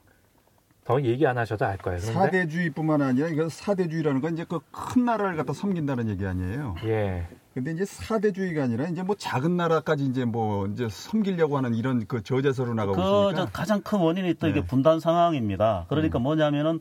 더 0.84 1.00
얘기 1.02 1.26
안 1.26 1.36
하셔도 1.38 1.66
알 1.66 1.76
거예요. 1.78 2.00
그런데? 2.00 2.18
사대주의뿐만 2.18 3.02
아니라 3.02 3.28
이거 3.28 3.48
사대주의라는 3.48 4.20
건 4.20 4.32
이제 4.32 4.44
그 4.44 4.60
큰 4.72 5.04
나라를 5.04 5.36
갖다 5.36 5.52
섬긴다는 5.52 6.08
얘기 6.08 6.26
아니에요. 6.26 6.74
예. 6.84 7.28
근데 7.54 7.72
이제 7.72 7.84
사대주의가 7.84 8.64
아니라 8.64 8.86
이제 8.88 9.02
뭐 9.02 9.14
작은 9.16 9.56
나라까지 9.56 10.04
이제 10.06 10.24
뭐 10.24 10.66
이제 10.68 10.88
섬기려고 10.88 11.56
하는 11.56 11.74
이런 11.74 12.06
그 12.06 12.22
저자세로 12.22 12.74
나가고 12.74 12.94
그 12.96 13.30
있으니까 13.32 13.50
가장 13.52 13.82
큰 13.82 13.98
원인이 13.98 14.34
또 14.34 14.46
네. 14.46 14.52
이게 14.52 14.66
분단 14.66 15.00
상황입니다. 15.00 15.86
그러니까 15.88 16.18
음. 16.18 16.22
뭐냐면은 16.22 16.80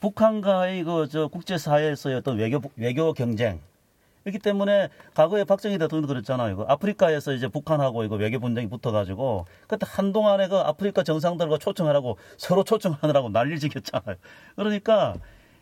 북한과의 0.00 0.84
그 0.84 1.06
저 1.10 1.28
국제사회에서의 1.28 2.16
어떤 2.16 2.38
외교 2.38 2.60
외교 2.76 3.12
경쟁 3.12 3.60
그렇기 4.24 4.38
때문에 4.38 4.88
과거에 5.14 5.44
박정희 5.44 5.78
대통령도 5.78 6.08
그랬잖아요. 6.08 6.56
그 6.56 6.62
아프리카에서 6.68 7.32
이제 7.32 7.48
북한하고 7.48 8.04
이거 8.04 8.16
외교 8.16 8.38
분쟁이 8.38 8.68
붙어가지고 8.68 9.46
그때 9.66 9.86
한동안에 9.88 10.48
그 10.48 10.56
아프리카 10.56 11.02
정상들과 11.02 11.58
초청하라고 11.58 12.16
서로 12.36 12.64
초청하느라고 12.64 13.30
난리 13.30 13.58
지겼잖아요. 13.58 14.16
그러니까 14.56 15.14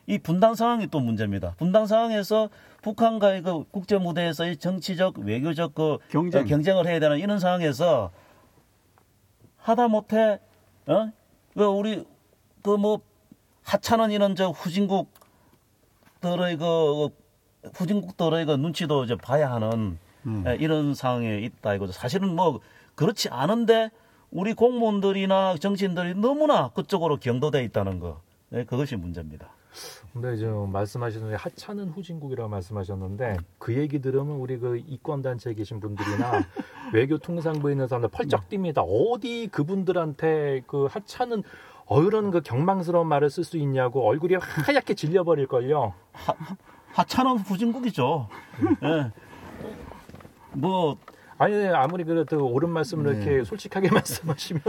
이 0.07 0.19
분당 0.19 0.55
상황이 0.55 0.87
또 0.89 1.01
문제입니다. 1.01 1.55
분당 1.59 1.87
상황에서 1.87 2.49
북한과의 2.83 3.43
그 3.43 3.65
국제 3.71 3.99
무대에서의 3.99 4.57
정치적 4.57 5.19
외교적 5.19 5.75
그 5.75 5.99
경쟁. 6.11 6.45
경쟁을 6.47 6.87
해야 6.87 6.99
되는 6.99 7.19
이런 7.19 7.39
상황에서 7.39 8.11
하다 9.59 9.89
못해 9.89 10.41
어? 10.87 11.13
그 11.55 11.65
우리 11.65 12.05
그 12.63 12.77
뭐 12.77 13.01
하찮은 13.63 14.11
이런 14.11 14.35
저 14.35 14.49
후진국 14.49 15.13
들의 16.21 16.57
그 16.57 17.09
후진국들의 17.75 18.47
그 18.47 18.53
눈치도 18.53 19.05
이제 19.05 19.17
봐야 19.17 19.53
하는 19.53 19.99
음. 20.27 20.45
예, 20.47 20.57
이런 20.57 20.95
상황에 20.95 21.39
있다 21.39 21.75
이거죠. 21.75 21.93
사실은 21.93 22.35
뭐 22.35 22.61
그렇지 22.95 23.29
않은데 23.31 23.91
우리 24.31 24.55
공무원들이나 24.55 25.57
정치인들이 25.57 26.15
너무나 26.15 26.69
그쪽으로 26.69 27.17
경도돼 27.17 27.65
있다는 27.65 27.99
거. 27.99 28.21
네, 28.51 28.65
그것이 28.65 28.97
문제입니다. 28.97 29.49
근데 30.13 30.37
지금 30.37 30.73
말씀하셨는데 30.73 31.37
하찮은 31.37 31.91
후진국이라고 31.91 32.49
말씀하셨는데 32.49 33.37
그 33.59 33.77
얘기 33.77 34.01
들으면 34.01 34.37
우리 34.37 34.59
그 34.59 34.77
이권 34.77 35.23
단체에 35.23 35.55
계신 35.55 35.79
분들이나 35.79 36.45
외교 36.93 37.19
통상부에 37.19 37.73
있는 37.73 37.87
사람들 37.87 38.11
펄쩍 38.11 38.49
뜁니다. 38.49 38.85
어디 38.85 39.49
그분들한테 39.49 40.63
그 40.67 40.87
하찮은 40.87 41.45
어이런 41.87 42.31
그 42.31 42.41
경망스러운 42.41 43.07
말을 43.07 43.31
쓸 43.31 43.45
수 43.45 43.57
있냐고 43.59 44.07
얼굴이 44.07 44.35
하얗게 44.35 44.95
질려버릴 44.95 45.47
걸요. 45.47 45.95
하찮은 46.93 47.39
후진국이죠. 47.39 48.29
예. 48.83 49.11
뭐 50.53 50.99
아니 51.39 51.55
아무리 51.69 52.05
그래도 52.05 52.45
옳은 52.47 52.69
말씀을 52.69 53.19
네. 53.19 53.25
이렇게 53.25 53.45
솔직하게 53.45 53.89
말씀하시면 53.95 54.63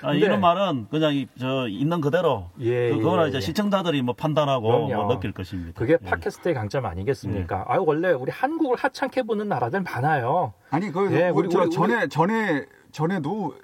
아, 0.00 0.14
이런 0.14 0.40
말은 0.40 0.86
그냥 0.90 1.14
이, 1.14 1.28
저 1.38 1.68
있는 1.68 2.00
그대로 2.00 2.48
예, 2.60 2.90
그, 2.90 2.98
그거는 2.98 3.24
예, 3.24 3.28
이제 3.28 3.36
예. 3.36 3.40
시청자들이 3.42 4.00
뭐 4.00 4.14
판단하고 4.14 4.88
뭐 4.88 5.14
느낄 5.14 5.32
것입니다. 5.32 5.78
그게 5.78 5.98
예. 6.00 6.06
팟캐스트의 6.08 6.54
강점 6.54 6.86
아니겠습니까? 6.86 7.58
예. 7.58 7.72
아유 7.72 7.84
원래 7.86 8.12
우리 8.12 8.30
한국을 8.30 8.78
하찮게 8.78 9.24
보는 9.24 9.48
나라들 9.48 9.82
많아요. 9.82 10.54
아니 10.70 10.90
그 10.90 11.12
예, 11.12 11.28
우리, 11.28 11.48
우리, 11.48 11.70
전에 11.70 11.94
우리, 11.94 12.08
전에 12.08 12.64
전에도 12.92 13.54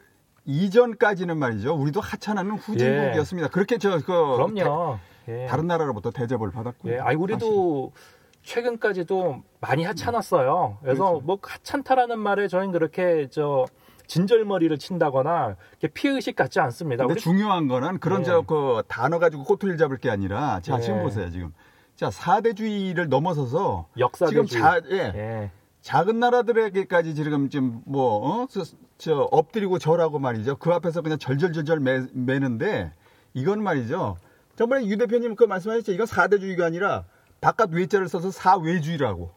이전까지는 0.45 1.39
말이죠. 1.39 1.75
우리도 1.75 2.03
하찮은 2.03 2.51
후진국이었습니다. 2.51 3.49
그렇게 3.49 3.79
저그 3.79 4.05
그럼요. 4.07 4.99
예. 5.29 5.47
다른 5.47 5.67
나라로부터 5.67 6.11
대접을 6.11 6.51
받았고요. 6.51 6.95
예, 6.95 6.99
아이 6.99 7.15
우리도 7.15 7.93
사실. 7.95 8.23
최근까지도 8.43 9.43
많이 9.61 9.85
하찮았어요. 9.85 10.79
그래서 10.83 11.11
그렇죠. 11.11 11.27
뭐 11.27 11.39
하찮다라는 11.41 12.19
말에 12.19 12.49
저희는 12.49 12.73
그렇게 12.73 13.29
저 13.31 13.67
진절머리를 14.07 14.77
친다거나 14.79 15.57
피해 15.95 16.15
의식 16.15 16.37
같지 16.37 16.61
않습니다. 16.61 17.05
근데 17.05 17.15
우리... 17.15 17.21
중요한 17.21 17.69
거는 17.69 17.99
그런 17.99 18.21
예. 18.21 18.25
저그 18.25 18.83
단어 18.89 19.19
가지고 19.19 19.45
꼬투리를 19.45 19.79
잡을 19.79 19.97
게 19.99 20.11
아니라 20.11 20.61
자 20.61 20.81
지금 20.81 20.99
예. 20.99 21.03
보세요 21.03 21.31
지금 21.31 21.55
자 21.95 22.11
사대주의를 22.11 23.09
넘어서서 23.09 23.87
역사대주의. 23.99 24.47
지금 24.47 24.63
자 24.63 24.81
예. 24.91 24.97
예. 25.15 25.51
작은 25.83 26.19
나라들에게까지 26.21 27.15
지금 27.15 27.49
좀뭐 27.49 28.43
어? 28.43 28.47
저, 28.51 28.63
저 28.99 29.29
엎드리고 29.31 29.79
절하고 29.79 30.19
말이죠. 30.19 30.57
그 30.57 30.71
앞에서 30.73 31.03
그냥 31.03 31.19
절절절절 31.19 31.81
매, 31.81 32.07
매는데 32.13 32.93
이건 33.35 33.63
말이죠. 33.63 34.17
저번에 34.57 34.87
유 34.87 34.97
대표님 34.97 35.35
그 35.37 35.45
말씀하셨죠. 35.45 35.93
이건 35.93 36.07
사대주의가 36.07 36.67
아니라 36.67 37.05
바깥 37.41 37.73
외자를 37.73 38.09
써서 38.09 38.31
사외주의라고. 38.31 39.31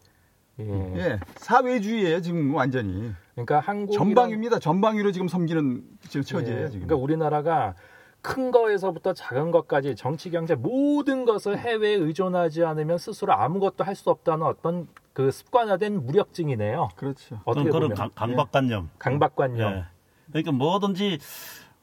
예. 0.59 0.63
예. 0.97 1.19
사외주의예요, 1.37 2.21
지금 2.21 2.53
완전히. 2.55 3.11
그러니까 3.33 3.59
한국 3.59 3.93
전방입니다. 3.93 4.59
전방위로 4.59 5.11
지금 5.11 5.27
섬기는 5.27 5.83
지금 6.07 6.23
처지예요, 6.23 6.63
예. 6.63 6.69
지금. 6.69 6.87
그러니까 6.87 6.95
우리나라가 6.95 7.75
큰 8.21 8.51
거에서부터 8.51 9.13
작은 9.13 9.51
것까지 9.51 9.95
정치 9.95 10.31
경제 10.31 10.55
모든 10.55 11.25
것을 11.25 11.57
해외에 11.59 11.93
의존하지 11.93 12.63
않으면 12.63 12.97
스스로 12.97 13.33
아무것도 13.33 13.83
할 13.83 13.95
수 13.95 14.09
없다는 14.09 14.45
어떤 14.45 14.87
그 15.13 15.31
습관화된 15.31 16.05
무력증이네요. 16.05 16.89
그렇죠. 16.95 17.39
어떻게 17.45 17.69
그런. 17.69 17.93
강박관념. 18.15 18.85
예. 18.85 18.95
강박관념. 18.97 19.73
예. 19.73 19.83
그러니까 20.29 20.51
뭐든지 20.53 21.19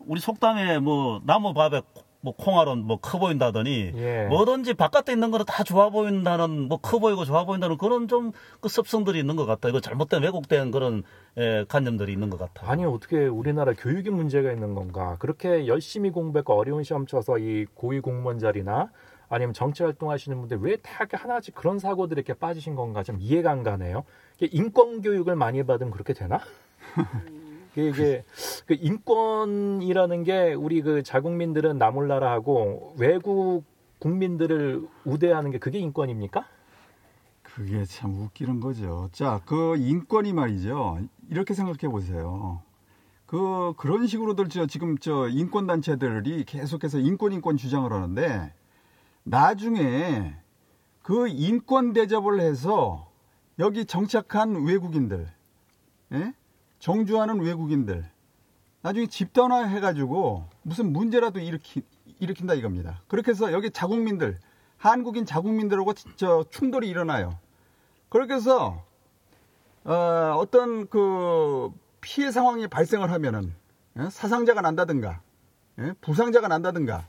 우리 0.01 0.21
속담에 0.21 0.79
뭐 0.81 1.21
나무 1.25 1.55
밥에 1.55 1.83
뭐 2.25 2.35
콩알은 2.37 2.85
뭐 2.87 2.99
커 2.99 3.19
보인다더니 3.19 3.93
예. 3.97 4.27
뭐든지 4.31 4.75
바깥에 4.75 5.13
있는 5.13 5.31
거는 5.33 5.45
다 5.45 5.65
좋아 5.65 5.91
보인다는 5.91 6.69
뭐 6.69 6.79
커 6.79 6.99
보이고 7.01 7.25
좋아 7.25 7.45
보인다는 7.45 7.77
그런 7.79 8.07
좀 8.09 8.33
그 8.61 8.69
습성들이 8.69 9.19
있는 9.19 9.35
것 9.37 9.45
같다. 9.45 9.69
이거 9.69 9.81
잘못된 9.81 10.23
왜곡된 10.23 10.71
그런 10.71 11.03
예, 11.37 11.65
관념들이 11.69 12.13
있는 12.13 12.31
것 12.31 12.39
같아요. 12.39 12.71
아니 12.71 12.85
어떻게 12.85 13.27
우리나라 13.27 13.73
교육이 13.73 14.11
문제가 14.11 14.53
있는 14.53 14.75
건가? 14.75 15.17
그렇게 15.19 15.67
열심히 15.67 16.11
공부했고 16.11 16.55
어려운 16.55 16.85
시험 16.85 17.07
쳐서 17.07 17.39
이 17.39 17.67
고위 17.75 17.99
공무원 18.01 18.39
자리나 18.39 18.91
아니면 19.29 19.53
정치 19.55 19.83
활동하시는 19.83 20.39
분들 20.39 20.59
왜 20.61 20.77
대학교 20.83 21.17
하나씩 21.17 21.55
그런 21.57 21.79
사고들이 21.81 22.21
이렇게 22.21 22.35
빠지신 22.39 22.77
건가 22.77 23.03
좀 23.03 23.17
이해가 23.19 23.51
안 23.51 23.63
가네요. 23.65 24.05
인권 24.41 25.01
교육을 25.03 25.35
많이 25.37 25.63
받으면 25.65 25.91
그렇게 25.91 26.13
되나? 26.13 26.39
이게 27.75 28.25
그 28.67 28.75
인권이라는 28.75 30.25
게 30.25 30.55
우리 30.55 30.83
그 30.83 31.03
자국민들은 31.03 31.79
나몰라라 31.79 32.31
하고 32.31 32.95
외국 32.99 33.65
국민들을 33.99 34.87
우대하는 35.05 35.51
게 35.51 35.59
그게 35.59 35.79
인권입니까? 35.79 36.45
그게 37.43 37.85
참 37.85 38.15
웃기는 38.15 38.61
거죠. 38.61 39.09
자, 39.13 39.41
그 39.45 39.77
인권이 39.77 40.33
말이죠. 40.33 41.01
이렇게 41.31 41.55
생각해 41.55 41.91
보세요. 41.91 42.63
그 43.27 43.73
그런 43.79 44.07
식으로들 44.07 44.49
저 44.49 44.67
지금 44.67 44.99
저 44.99 45.29
인권 45.29 45.67
단체들이 45.67 46.45
계속해서 46.45 46.99
인권 46.99 47.33
인권 47.33 47.57
주장을 47.57 47.91
하는데 47.91 48.53
나중에 49.23 50.35
그 51.03 51.29
인권 51.29 51.93
대접을 51.93 52.41
해서 52.41 53.11
여기 53.59 53.85
정착한 53.85 54.65
외국인들, 54.65 55.29
예? 56.13 56.35
정주하는 56.83 57.41
외국인들 57.41 58.05
나중에 58.83 59.07
집단화 59.07 59.65
해가지고 59.67 60.49
무슨 60.63 60.93
문제라도 60.93 61.39
일으키, 61.39 61.83
일으킨다 62.19 62.55
이겁니다. 62.55 63.01
그렇게 63.07 63.31
해서 63.31 63.53
여기 63.53 63.71
자국민들 63.71 64.41
한국인 64.79 65.25
자국민들하고 65.25 65.93
저 66.17 66.45
충돌이 66.51 66.89
일어나요. 66.89 67.39
그렇게 68.09 68.35
해서 68.35 68.83
어, 69.85 70.35
어떤 70.37 70.89
그 70.89 71.71
피해 72.01 72.33
상황이 72.33 72.67
발생을 72.67 73.13
하면은 73.13 73.55
예? 74.01 74.11
사상자가 74.11 74.61
난다든가 74.61 75.21
예? 75.79 75.95
부상자가 76.01 76.49
난다든가 76.49 77.07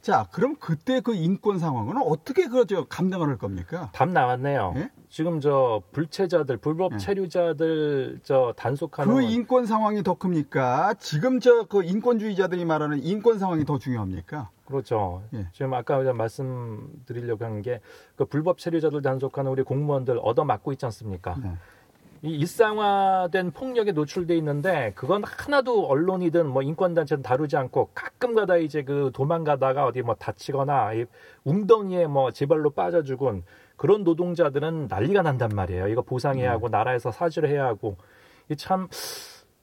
자, 0.00 0.26
그럼 0.32 0.56
그때 0.56 1.00
그 1.00 1.14
인권 1.14 1.60
상황은 1.60 1.96
어떻게 1.98 2.48
그저 2.48 2.86
감당을 2.88 3.28
할 3.28 3.38
겁니까? 3.38 3.90
답 3.92 4.08
나왔네요. 4.08 4.74
예? 4.78 4.90
지금 5.12 5.40
저 5.40 5.82
불체자들, 5.92 6.56
불법 6.56 6.94
예. 6.94 6.96
체류자들 6.96 8.20
저 8.22 8.54
단속하는 8.56 9.12
그 9.14 9.20
인권 9.20 9.66
상황이 9.66 10.02
더 10.02 10.14
큽니까? 10.14 10.94
지금 11.00 11.38
저 11.38 11.64
그 11.68 11.84
인권주의자들이 11.84 12.64
말하는 12.64 13.02
인권 13.02 13.38
상황이 13.38 13.66
더 13.66 13.76
중요합니까? 13.78 14.48
그렇죠. 14.64 15.22
예. 15.34 15.48
지금 15.52 15.74
아까 15.74 15.98
말씀드리려고 16.14 17.44
한 17.44 17.60
게 17.60 17.80
그 18.16 18.24
불법 18.24 18.56
체류자들 18.56 19.02
단속하는 19.02 19.50
우리 19.50 19.62
공무원들 19.62 20.18
얻어 20.22 20.44
맞고 20.46 20.72
있지 20.72 20.86
않습니까? 20.86 21.36
네. 21.42 21.50
이 22.22 22.30
일상화된 22.38 23.50
폭력에 23.50 23.92
노출돼 23.92 24.34
있는데 24.38 24.92
그건 24.94 25.24
하나도 25.24 25.88
언론이든 25.88 26.46
뭐 26.46 26.62
인권단체든 26.62 27.22
다루지 27.22 27.58
않고 27.58 27.90
가끔가다 27.94 28.56
이제 28.56 28.82
그 28.82 29.10
도망가다가 29.12 29.84
어디 29.84 30.00
뭐 30.00 30.14
다치거나 30.14 30.94
이 30.94 31.04
웅덩이에 31.44 32.06
뭐 32.06 32.30
제발로 32.30 32.70
빠져 32.70 33.02
죽은 33.02 33.42
그런 33.82 34.04
노동자들은 34.04 34.86
난리가 34.88 35.22
난단 35.22 35.50
말이에요. 35.56 35.88
이거 35.88 36.02
보상해야 36.02 36.50
음. 36.50 36.54
하고 36.54 36.68
나라에서 36.68 37.10
사죄를 37.10 37.48
해야 37.48 37.64
하고 37.64 37.96
이참 38.48 38.86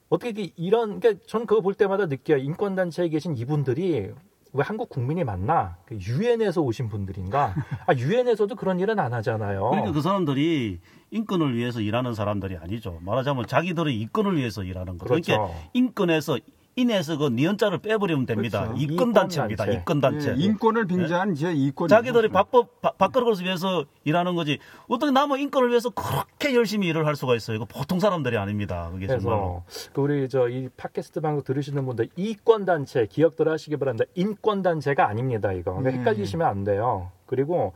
어떻게 0.10 0.52
이런 0.58 1.00
그러니까 1.00 1.24
전 1.26 1.46
그거 1.46 1.62
볼 1.62 1.74
때마다 1.74 2.08
느껴요. 2.08 2.38
인권 2.40 2.76
단체에 2.76 3.08
계신 3.08 3.38
이분들이 3.38 4.12
왜 4.52 4.62
한국 4.62 4.90
국민이 4.90 5.24
맞나? 5.24 5.78
그 5.86 5.96
유엔에서 5.96 6.60
오신 6.60 6.90
분들인가? 6.90 7.56
아, 7.88 7.94
유엔에서도 7.94 8.54
그런 8.58 8.82
일은 8.82 9.00
안 9.00 9.14
하잖아요. 9.14 9.70
그러니까 9.70 9.94
그 9.94 10.02
사람들이 10.02 10.82
인권을 11.12 11.56
위해서 11.56 11.80
일하는 11.80 12.14
사람들이 12.14 12.58
아니죠. 12.58 13.00
말하자면 13.02 13.48
자기들의 13.48 13.98
이권을 14.02 14.36
위해서 14.36 14.64
일하는 14.64 14.98
거죠. 14.98 15.06
그러니까 15.06 15.28
그렇죠. 15.28 15.44
그러니까 15.44 15.70
인권에서 15.72 16.40
인에서 16.82 17.18
그 17.18 17.30
니은자를 17.30 17.78
빼버리면 17.80 18.26
됩니다. 18.26 18.68
그렇죠. 18.68 18.82
이권 18.82 19.14
단체입니다. 19.14 19.66
이권 19.68 20.02
단체. 20.02 20.32
예, 20.32 20.36
인권을 20.36 20.86
빙자한 20.88 21.36
네? 21.36 21.54
이권. 21.54 21.88
자기들이 21.88 22.28
밥법 22.30 22.82
밥그릇을 22.82 23.46
위해서 23.46 23.86
일하는 24.04 24.36
거지. 24.36 24.60
어떻게 24.88 25.12
남의 25.12 25.42
인권을 25.44 25.70
위해서 25.70 25.90
그렇게 25.90 26.54
열심히 26.54 26.88
일을 26.88 27.06
할 27.06 27.16
수가 27.16 27.36
있어요. 27.36 27.56
이거 27.56 27.66
보통 27.66 28.00
사람들이 28.00 28.38
아닙니다. 28.38 28.90
그게 28.92 29.08
그래서 29.08 29.64
그 29.94 30.02
우리 30.02 30.28
저 30.28 30.50
이 30.50 30.68
팟캐스트 30.78 31.22
방송 31.22 31.44
들으시는 31.44 31.86
분들 31.86 32.10
이권 32.16 32.66
단체 32.66 33.06
기억들 33.06 33.48
하시기 33.50 33.78
바랍니다. 33.78 34.06
인권 34.16 34.62
단체가 34.62 35.08
아닙니다. 35.08 35.52
이거 35.52 35.74
그러니까 35.74 35.92
네. 35.92 35.98
헷갈리시면 36.00 36.48
안 36.48 36.64
돼요. 36.64 37.12
그리고 37.28 37.74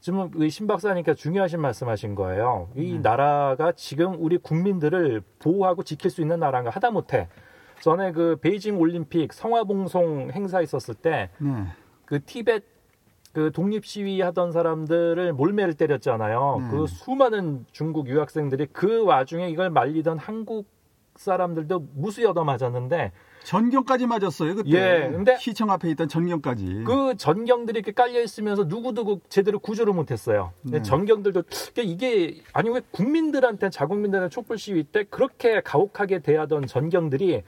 지금 0.00 0.30
신 0.50 0.66
박사님께서 0.66 1.16
중요하신 1.16 1.60
말씀하신 1.60 2.14
거예요. 2.14 2.68
이 2.76 2.92
음. 2.96 3.02
나라가 3.02 3.72
지금 3.72 4.16
우리 4.18 4.36
국민들을 4.36 5.22
보호하고 5.38 5.82
지킬 5.82 6.10
수 6.10 6.20
있는 6.20 6.40
나라인가 6.40 6.70
하다 6.70 6.90
못해 6.90 7.28
전에 7.84 8.12
그 8.12 8.36
베이징 8.40 8.80
올림픽 8.80 9.34
성화봉송 9.34 10.30
행사 10.32 10.62
있었을 10.62 10.94
때그 10.94 11.44
네. 11.44 11.66
그 12.06 12.24
티벳 12.24 12.64
그 13.34 13.50
독립 13.52 13.84
시위 13.84 14.22
하던 14.22 14.52
사람들을 14.52 15.34
몰매를 15.34 15.74
때렸잖아요. 15.74 16.60
네. 16.62 16.68
그 16.70 16.86
수많은 16.86 17.66
중국 17.72 18.08
유학생들이 18.08 18.68
그 18.72 19.04
와중에 19.04 19.50
이걸 19.50 19.68
말리던 19.68 20.16
한국 20.16 20.66
사람들도 21.16 21.88
얻어 22.26 22.42
맞았는데 22.42 23.12
전경까지 23.44 24.06
맞았어요. 24.06 24.54
그때. 24.54 24.70
예. 24.70 25.10
근데 25.10 25.36
시청 25.36 25.70
앞에 25.70 25.90
있던 25.90 26.08
전경까지. 26.08 26.84
그 26.86 27.14
전경들이 27.18 27.80
이렇게 27.80 27.92
깔려 27.92 28.22
있으면서 28.22 28.64
누구도 28.64 29.04
그 29.04 29.18
제대로 29.28 29.58
구조를 29.58 29.92
못 29.92 30.10
했어요. 30.10 30.52
네. 30.62 30.80
전경들도 30.80 31.42
그러니까 31.74 31.82
이게 31.82 32.40
아니 32.54 32.70
왜 32.70 32.80
국민들한테 32.92 33.68
자국민들한테 33.68 34.32
촛불 34.32 34.56
시위 34.56 34.84
때 34.84 35.04
그렇게 35.04 35.60
가혹하게 35.60 36.20
대하던 36.20 36.66
전경들이 36.66 37.42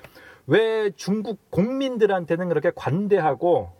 왜 0.46 0.90
중국 0.96 1.50
국민들한테는 1.50 2.48
그렇게 2.48 2.70
관대하고 2.74 3.70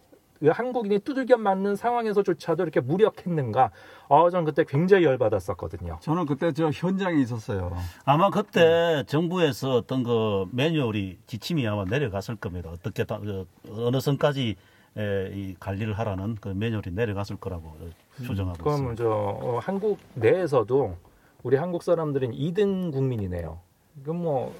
그 0.40 0.48
한국인이 0.48 0.98
두들겨 0.98 1.38
맞는 1.38 1.76
상황에서조차도 1.76 2.62
이렇게 2.62 2.80
무력했는가? 2.80 3.70
어, 4.08 4.30
저는 4.30 4.44
그때 4.44 4.64
굉장히 4.64 5.04
열받았었거든요. 5.04 5.98
저는 6.02 6.26
그때 6.26 6.52
저 6.52 6.70
현장에 6.70 7.20
있었어요. 7.22 7.74
아마 8.04 8.30
그때 8.30 8.60
네. 8.60 9.04
정부에서 9.06 9.76
어떤 9.76 10.02
그 10.02 10.46
매뉴얼이 10.52 11.20
지침이 11.26 11.66
아마 11.66 11.84
내려갔을 11.84 12.36
겁니다. 12.36 12.70
어떻게 12.70 13.04
다, 13.04 13.18
그 13.18 13.46
어느 13.70 13.98
선까지 13.98 14.56
에, 14.98 15.30
이 15.32 15.54
관리를 15.58 15.98
하라는 15.98 16.36
그 16.40 16.48
매뉴얼이 16.48 16.90
내려갔을 16.92 17.36
거라고 17.36 17.74
추정하고 18.22 18.58
그럼 18.58 18.74
있습니다. 18.74 19.02
저 19.02 19.10
어, 19.10 19.58
한국 19.62 19.98
내에서도 20.14 20.96
우리 21.42 21.56
한국 21.56 21.82
사람들은 21.82 22.32
2등 22.32 22.92
국민이네요. 22.92 23.58
그럼 24.02 24.22
뭐 24.22 24.54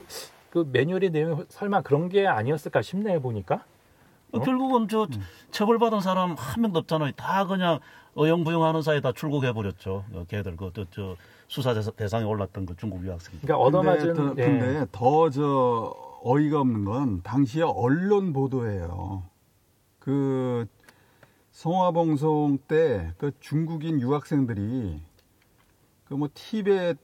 그 0.57 0.67
매뉴얼의 0.73 1.11
내용이 1.11 1.45
설마 1.51 1.83
그런 1.83 2.09
게 2.09 2.27
아니었을까 2.27 2.81
싶네요 2.81 3.21
보니까. 3.21 3.63
어? 4.33 4.41
결국은 4.41 4.89
저 4.89 5.03
음. 5.03 5.21
처벌받은 5.51 6.01
사람 6.01 6.35
한 6.35 6.63
명도 6.63 6.79
없잖아요. 6.79 7.13
다 7.13 7.45
그냥 7.47 7.79
어영부영하는 8.15 8.81
사이에 8.81 9.03
다 9.03 9.13
출국해 9.13 9.53
버렸죠. 9.53 10.05
어, 10.15 10.25
걔들 10.29 10.57
그저 10.57 11.17
수사 11.47 11.75
대상에 11.75 12.25
올랐던 12.25 12.65
그 12.65 12.75
중국 12.79 13.05
유학생. 13.05 13.39
그러니까 13.43 13.59
얻어맞은. 13.63 14.15
근데, 14.15 14.15
더, 14.15 14.43
예. 14.43 14.47
근데 14.47 14.87
더 14.93 15.29
저 15.29 15.95
어이가 16.25 16.61
없는 16.61 16.87
건 16.87 17.23
당시에 17.23 17.63
언론 17.63 18.33
보도예요. 18.33 19.25
그 19.99 20.65
성화봉송 21.51 22.61
때 22.67 23.13
그 23.19 23.31
중국인 23.41 24.01
유학생들이 24.01 25.03
그 26.09 26.15
뭐 26.15 26.31
티벳 26.33 26.97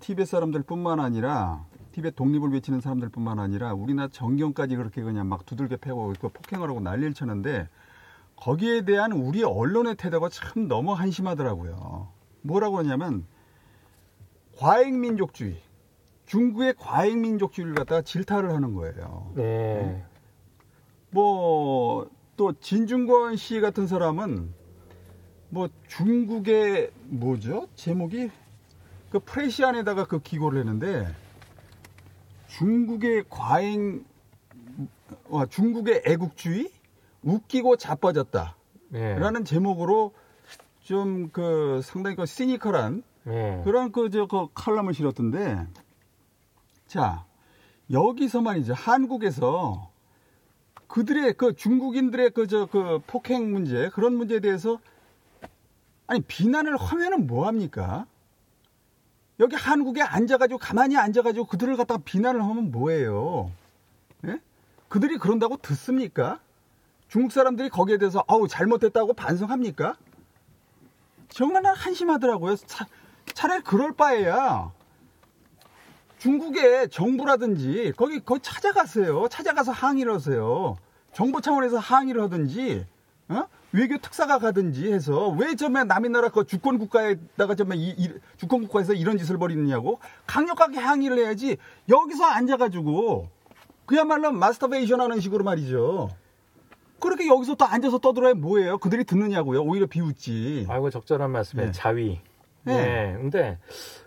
티벳 0.00 0.26
사람들뿐만 0.26 0.98
아니라 0.98 1.64
티벳 1.92 2.16
독립을 2.16 2.50
외치는 2.52 2.80
사람들뿐만 2.80 3.38
아니라 3.38 3.74
우리나라 3.74 4.08
정경까지 4.08 4.76
그렇게 4.76 5.02
그냥 5.02 5.28
막 5.28 5.46
두들겨 5.46 5.76
패고 5.76 6.14
그 6.20 6.28
폭행을 6.28 6.68
하고 6.68 6.80
난리를 6.80 7.14
쳤는데 7.14 7.68
거기에 8.36 8.84
대한 8.84 9.12
우리 9.12 9.44
언론의 9.44 9.96
태도가 9.96 10.28
참 10.30 10.66
너무 10.66 10.92
한심하더라고요. 10.92 12.08
뭐라고 12.42 12.78
하냐면 12.78 13.24
과잉민족주의, 14.58 15.60
중국의 16.26 16.74
과잉민족주의를 16.78 17.74
갖다가 17.74 18.02
질타를 18.02 18.50
하는 18.50 18.74
거예요. 18.74 19.32
네. 19.36 20.04
뭐또 21.10 22.54
진중권 22.60 23.36
씨 23.36 23.60
같은 23.60 23.86
사람은 23.86 24.52
뭐 25.50 25.68
중국의 25.86 26.90
뭐죠 27.04 27.68
제목이 27.74 28.30
그 29.10 29.18
프레시안에다가 29.20 30.06
그 30.06 30.20
기고를 30.20 30.60
했는데 30.60 31.06
중국의 32.58 33.24
과잉 33.28 34.04
어, 35.28 35.46
중국의 35.46 36.02
애국주의 36.06 36.70
웃기고 37.22 37.76
자빠졌다 37.76 38.56
네. 38.88 39.18
라는 39.18 39.44
제목으로 39.44 40.12
좀 40.82 41.30
그 41.32 41.80
상당히 41.82 42.16
그 42.16 42.26
시니컬한 42.26 43.02
네. 43.24 43.62
그런 43.64 43.92
그저그 43.92 44.48
칼럼을 44.54 44.94
실었던데 44.94 45.66
자 46.86 47.24
여기서 47.90 48.40
말이죠 48.42 48.74
한국에서 48.74 49.90
그들의 50.88 51.34
그 51.34 51.54
중국인들의 51.54 52.30
그 52.30 52.46
저그 52.46 52.70
그 52.70 53.00
폭행 53.06 53.52
문제 53.52 53.88
그런 53.90 54.14
문제에 54.14 54.40
대해서 54.40 54.78
아니 56.06 56.20
비난을 56.20 56.76
하면은 56.76 57.26
뭐 57.26 57.46
합니까? 57.46 58.06
여기 59.42 59.56
한국에 59.56 60.02
앉아가지고 60.02 60.58
가만히 60.58 60.96
앉아가지고 60.96 61.46
그들을 61.46 61.76
갖다가 61.76 62.00
비난을 62.04 62.40
하면 62.40 62.70
뭐예요? 62.70 63.50
예? 64.24 64.38
그들이 64.88 65.18
그런다고 65.18 65.56
듣습니까? 65.56 66.38
중국 67.08 67.32
사람들이 67.32 67.68
거기에 67.68 67.98
대해서 67.98 68.24
아우 68.28 68.46
잘못됐다고 68.46 69.14
반성합니까? 69.14 69.96
정말 71.28 71.62
난 71.62 71.74
한심하더라고요. 71.74 72.54
차, 72.54 72.86
차라리 73.34 73.64
그럴 73.64 73.92
바에야 73.92 74.70
중국의 76.18 76.90
정부라든지 76.90 77.92
거기 77.96 78.20
거기 78.20 78.40
찾아가세요. 78.42 79.26
찾아가서 79.28 79.72
항의를 79.72 80.14
하세요. 80.14 80.76
정부 81.12 81.40
차원에서 81.40 81.78
항의를 81.78 82.22
하든지 82.22 82.86
어? 83.32 83.48
외교 83.72 83.96
특사가 83.98 84.38
가든지 84.38 84.92
해서 84.92 85.30
왜 85.30 85.56
저면 85.56 85.88
남의 85.88 86.10
나라 86.10 86.28
그 86.28 86.44
주권 86.44 86.78
국가에다가 86.78 87.54
저면 87.54 87.78
주권 88.36 88.62
국가에서 88.62 88.92
이런 88.92 89.16
짓을 89.16 89.38
벌이느냐고 89.38 89.98
강력하게 90.26 90.78
항의를 90.78 91.18
해야지 91.18 91.56
여기서 91.88 92.24
앉아가지고 92.24 93.28
그야말로 93.86 94.30
마스터베이션 94.32 95.00
하는 95.00 95.20
식으로 95.20 95.44
말이죠. 95.44 96.10
그렇게 97.00 97.26
여기서 97.26 97.56
또 97.56 97.64
앉아서 97.64 97.98
떠들어야 97.98 98.34
뭐예요? 98.34 98.78
그들이 98.78 99.04
듣느냐고요? 99.04 99.62
오히려 99.62 99.86
비웃지. 99.86 100.66
아이고 100.68 100.90
적절한 100.90 101.30
말씀에 101.30 101.66
네. 101.66 101.72
자위. 101.72 102.20
네. 102.62 102.76
네. 102.76 103.12
근데 103.20 103.58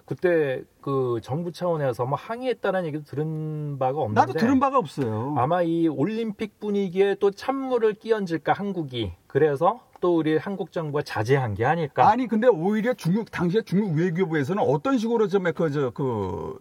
그때 0.05 0.63
그 0.81 1.19
정부 1.23 1.51
차원에서 1.51 2.05
뭐 2.05 2.17
항의했다는 2.17 2.85
얘기도 2.85 3.03
들은 3.05 3.77
바가 3.79 3.99
없는데 3.99 4.21
나도 4.21 4.33
들은 4.33 4.59
바가 4.59 4.77
없어요. 4.77 5.33
아마 5.37 5.63
이 5.63 5.87
올림픽 5.87 6.59
분위기에 6.59 7.15
또 7.15 7.31
찬물을 7.31 7.95
끼얹을까 7.95 8.53
한국이 8.53 9.13
그래서 9.25 9.81
또 10.01 10.17
우리 10.17 10.37
한국 10.37 10.71
정부가 10.71 11.01
자제한 11.01 11.55
게 11.55 11.65
아닐까? 11.65 12.07
아니 12.07 12.27
근데 12.27 12.47
오히려 12.47 12.93
중국 12.93 13.31
당시에 13.31 13.63
중국 13.63 13.97
외교부에서는 13.97 14.61
어떤 14.61 14.99
식으로 14.99 15.27
좀 15.27 15.45
그저 15.53 15.89
그그 15.89 16.59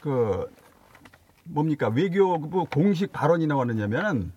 그 0.00 0.50
뭡니까 1.42 1.88
외교부 1.88 2.66
공식 2.66 3.12
발언이 3.12 3.48
나왔느냐면은 3.48 4.32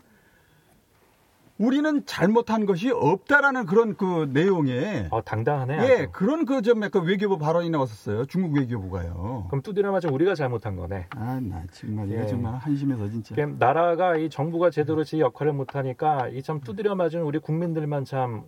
우리는 1.57 2.05
잘못한 2.05 2.65
것이 2.65 2.91
없다라는 2.91 3.65
그런 3.65 3.95
그 3.97 4.29
내용에 4.31 5.07
어, 5.09 5.23
당당하네. 5.23 5.77
예, 5.89 5.93
아주. 6.03 6.11
그런 6.11 6.45
그좀 6.45 6.83
약간 6.83 7.03
외교부 7.03 7.37
발언이 7.37 7.69
나왔었어요. 7.71 8.25
중국 8.25 8.55
외교부가요. 8.57 9.45
그럼 9.49 9.61
두드려 9.61 9.91
맞으면 9.91 10.13
우리가 10.13 10.35
잘못한 10.35 10.75
거네. 10.75 11.07
아, 11.11 11.39
나 11.41 11.63
정말 11.71 12.09
이거 12.11 12.21
예. 12.21 12.27
정말 12.27 12.55
한심해서 12.57 13.09
진짜. 13.09 13.35
나라가 13.57 14.15
이 14.17 14.29
정부가 14.29 14.69
제대로 14.69 15.03
제 15.03 15.19
역할을 15.19 15.53
못 15.53 15.75
하니까 15.75 16.27
이 16.29 16.41
참 16.41 16.61
두드려 16.61 16.95
맞은 16.95 17.21
우리 17.23 17.39
국민들만 17.39 18.05
참 18.05 18.43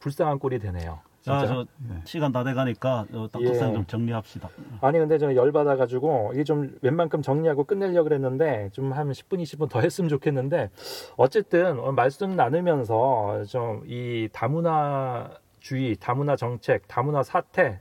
불쌍한 0.00 0.38
꼴이 0.38 0.58
되네요. 0.60 1.00
자, 1.24 1.46
저 1.46 1.64
네. 1.88 1.96
시간 2.04 2.32
다 2.32 2.44
돼가니까 2.44 3.06
딱딱상 3.32 3.70
예. 3.70 3.74
좀 3.74 3.86
정리합시다. 3.86 4.50
아니 4.82 4.98
근데 4.98 5.16
저 5.16 5.34
열받아가지고 5.34 6.32
이게 6.34 6.44
좀 6.44 6.76
웬만큼 6.82 7.22
정리하고 7.22 7.64
끝내려고 7.64 8.04
그랬는데 8.10 8.68
좀 8.72 8.92
한 8.92 9.10
10분 9.10 9.40
20분 9.42 9.70
더 9.70 9.80
했으면 9.80 10.10
좋겠는데 10.10 10.70
어쨌든 11.16 11.94
말씀 11.94 12.36
나누면서 12.36 13.44
좀 13.48 13.82
이 13.86 14.28
다문화주의, 14.32 15.96
다문화 15.98 16.36
정책, 16.36 16.86
다문화 16.88 17.22
사태 17.22 17.80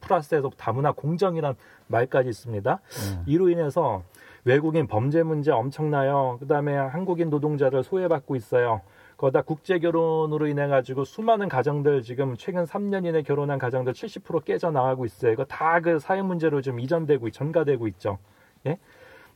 플러스에서 0.00 0.50
다문화 0.56 0.92
공정이란 0.92 1.54
말까지 1.86 2.28
있습니다. 2.28 2.72
음. 2.72 3.22
이로 3.26 3.48
인해서 3.48 4.02
외국인 4.44 4.86
범죄 4.86 5.22
문제 5.22 5.50
엄청나요. 5.52 6.36
그다음에 6.40 6.76
한국인 6.76 7.30
노동자들 7.30 7.82
소외받고 7.84 8.36
있어요. 8.36 8.82
거다 9.22 9.42
국제 9.42 9.78
결혼으로 9.78 10.48
인해 10.48 10.66
가지고 10.66 11.04
수많은 11.04 11.48
가정들 11.48 12.02
지금 12.02 12.36
최근 12.36 12.64
3년 12.64 13.06
이내 13.06 13.22
결혼한 13.22 13.60
가정들 13.60 13.92
70% 13.92 14.44
깨져 14.44 14.72
나가고 14.72 15.04
있어요. 15.06 15.30
이거 15.32 15.44
다 15.44 15.78
그 15.80 16.00
사회 16.00 16.22
문제로 16.22 16.60
좀 16.60 16.80
이전되고 16.80 17.30
전가되고 17.30 17.86
있죠. 17.88 18.18
예? 18.66 18.78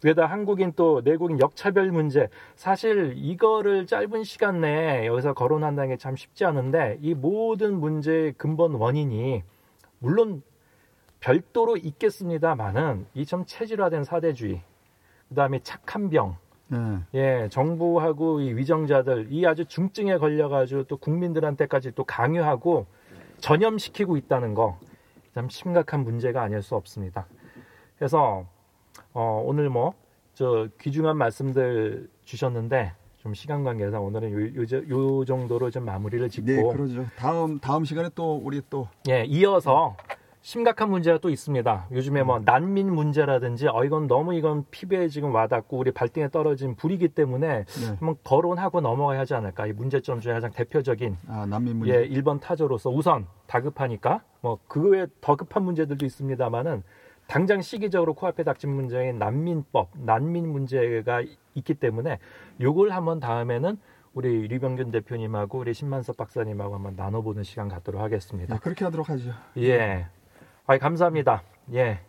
게다 0.03 0.27
한국인 0.27 0.73
또 0.75 1.03
내국인 1.05 1.39
역차별 1.39 1.93
문제 1.93 2.29
사실 2.57 3.15
이거를 3.17 3.87
짧은 3.87 4.25
시간 4.25 4.61
내에 4.61 5.07
여기서 5.07 5.35
거론한다는 5.35 5.91
게 5.91 5.97
참 5.97 6.17
쉽지 6.17 6.45
않은데 6.45 6.99
이 7.01 7.15
모든 7.15 7.79
문제의 7.79 8.33
근본 8.33 8.75
원인이 8.75 9.45
물론 10.01 10.43
별도로 11.21 11.77
있겠습니다만은 11.77 13.07
이 13.15 13.25
참 13.25 13.45
체질화된 13.47 14.03
사대주의 14.03 14.63
그다음에 15.29 15.61
착한 15.63 16.11
병 16.11 16.37
네. 16.69 16.99
예, 17.15 17.49
정부하고 17.51 18.41
이 18.41 18.55
위정자들 18.55 19.29
이 19.31 19.47
아주 19.47 19.65
중증에 19.65 20.19
걸려가지고 20.19 20.85
또 20.85 20.97
국민들한테까지 20.97 21.93
또 21.95 22.05
강요하고 22.05 22.87
전염시키고 23.41 24.17
있다는 24.17 24.55
거 24.55 24.79
참 25.37 25.51
심각한 25.51 26.03
문제가 26.03 26.41
아닐 26.43 26.63
수 26.63 26.75
없습니다. 26.77 27.27
그래서 27.99 28.47
어, 29.13 29.43
오늘 29.45 29.69
뭐 29.69 29.93
저 30.33 30.69
귀중한 30.81 31.17
말씀들 31.17 32.09
주셨는데 32.25 32.93
좀 33.19 33.33
시간 33.33 33.65
관계상 33.65 34.05
오늘은 34.05 34.33
요, 34.55 34.63
요, 34.63 35.19
요 35.21 35.25
정도로 35.25 35.71
좀 35.71 35.85
마무리를 35.87 36.29
짓고 36.29 36.47
네, 36.47 36.63
그러죠. 36.63 37.07
다음 37.17 37.59
다음 37.59 37.85
시간에 37.87 38.11
또 38.15 38.37
우리 38.43 38.61
또 38.69 38.87
예, 39.09 39.25
이어서 39.25 39.97
심각한 40.47 40.91
문제가 40.91 41.19
또 41.19 41.29
있습니다. 41.29 41.89
요즘에 41.91 42.23
뭐 42.23 42.37
음. 42.37 42.43
난민 42.45 42.95
문제라든지 42.95 43.67
어 43.67 43.83
이건 43.83 44.07
너무 44.07 44.33
이건 44.33 44.65
피부에 44.71 45.09
지금 45.09 45.35
와닿고 45.35 45.77
우리 45.77 45.91
발등에 45.91 46.29
떨어진 46.29 46.77
불이기 46.77 47.09
때문에 47.09 47.65
네. 47.65 47.87
한번 47.99 48.15
거론하고 48.23 48.81
넘어가야 48.81 49.19
하지 49.19 49.35
않을까. 49.35 49.67
이 49.67 49.73
문제점 49.73 50.21
중에 50.21 50.35
가장 50.35 50.53
대표적인 50.53 51.17
아, 51.27 51.47
난민 51.47 51.79
문제. 51.79 51.93
예, 51.93 52.09
1번 52.09 52.41
타조로서 52.41 52.91
우선 52.91 53.27
다급하니까 53.49 54.23
뭐 54.41 54.61
그 54.69 54.89
외에 54.89 55.09
더 55.21 55.35
급한 55.35 55.65
문제들도 55.65 56.07
있습니다만은 56.07 56.85
당장 57.27 57.61
시기적으로 57.61 58.15
코앞에 58.15 58.45
닥친 58.45 58.71
문제인 58.71 59.19
난민법, 59.19 59.91
난민 59.95 60.49
문제가 60.49 61.25
있기 61.57 61.75
때문에 61.75 62.21
요걸 62.61 62.91
한번 62.91 63.19
다음에는 63.19 63.79
우리 64.15 64.47
류병균 64.47 64.93
대표님하고 64.93 65.59
우리 65.59 65.75
신만석 65.75 66.17
박사님하고 66.17 66.77
한번 66.77 66.95
나눠보는 66.95 67.43
시간 67.43 67.67
갖도록 67.67 68.01
하겠습니다. 68.01 68.55
네, 68.55 68.61
그렇게 68.61 68.85
하도록 68.85 69.11
하죠. 69.11 69.33
예. 69.57 70.07
아, 70.67 70.79
감사합니다. 70.79 71.43
예. 71.75 72.01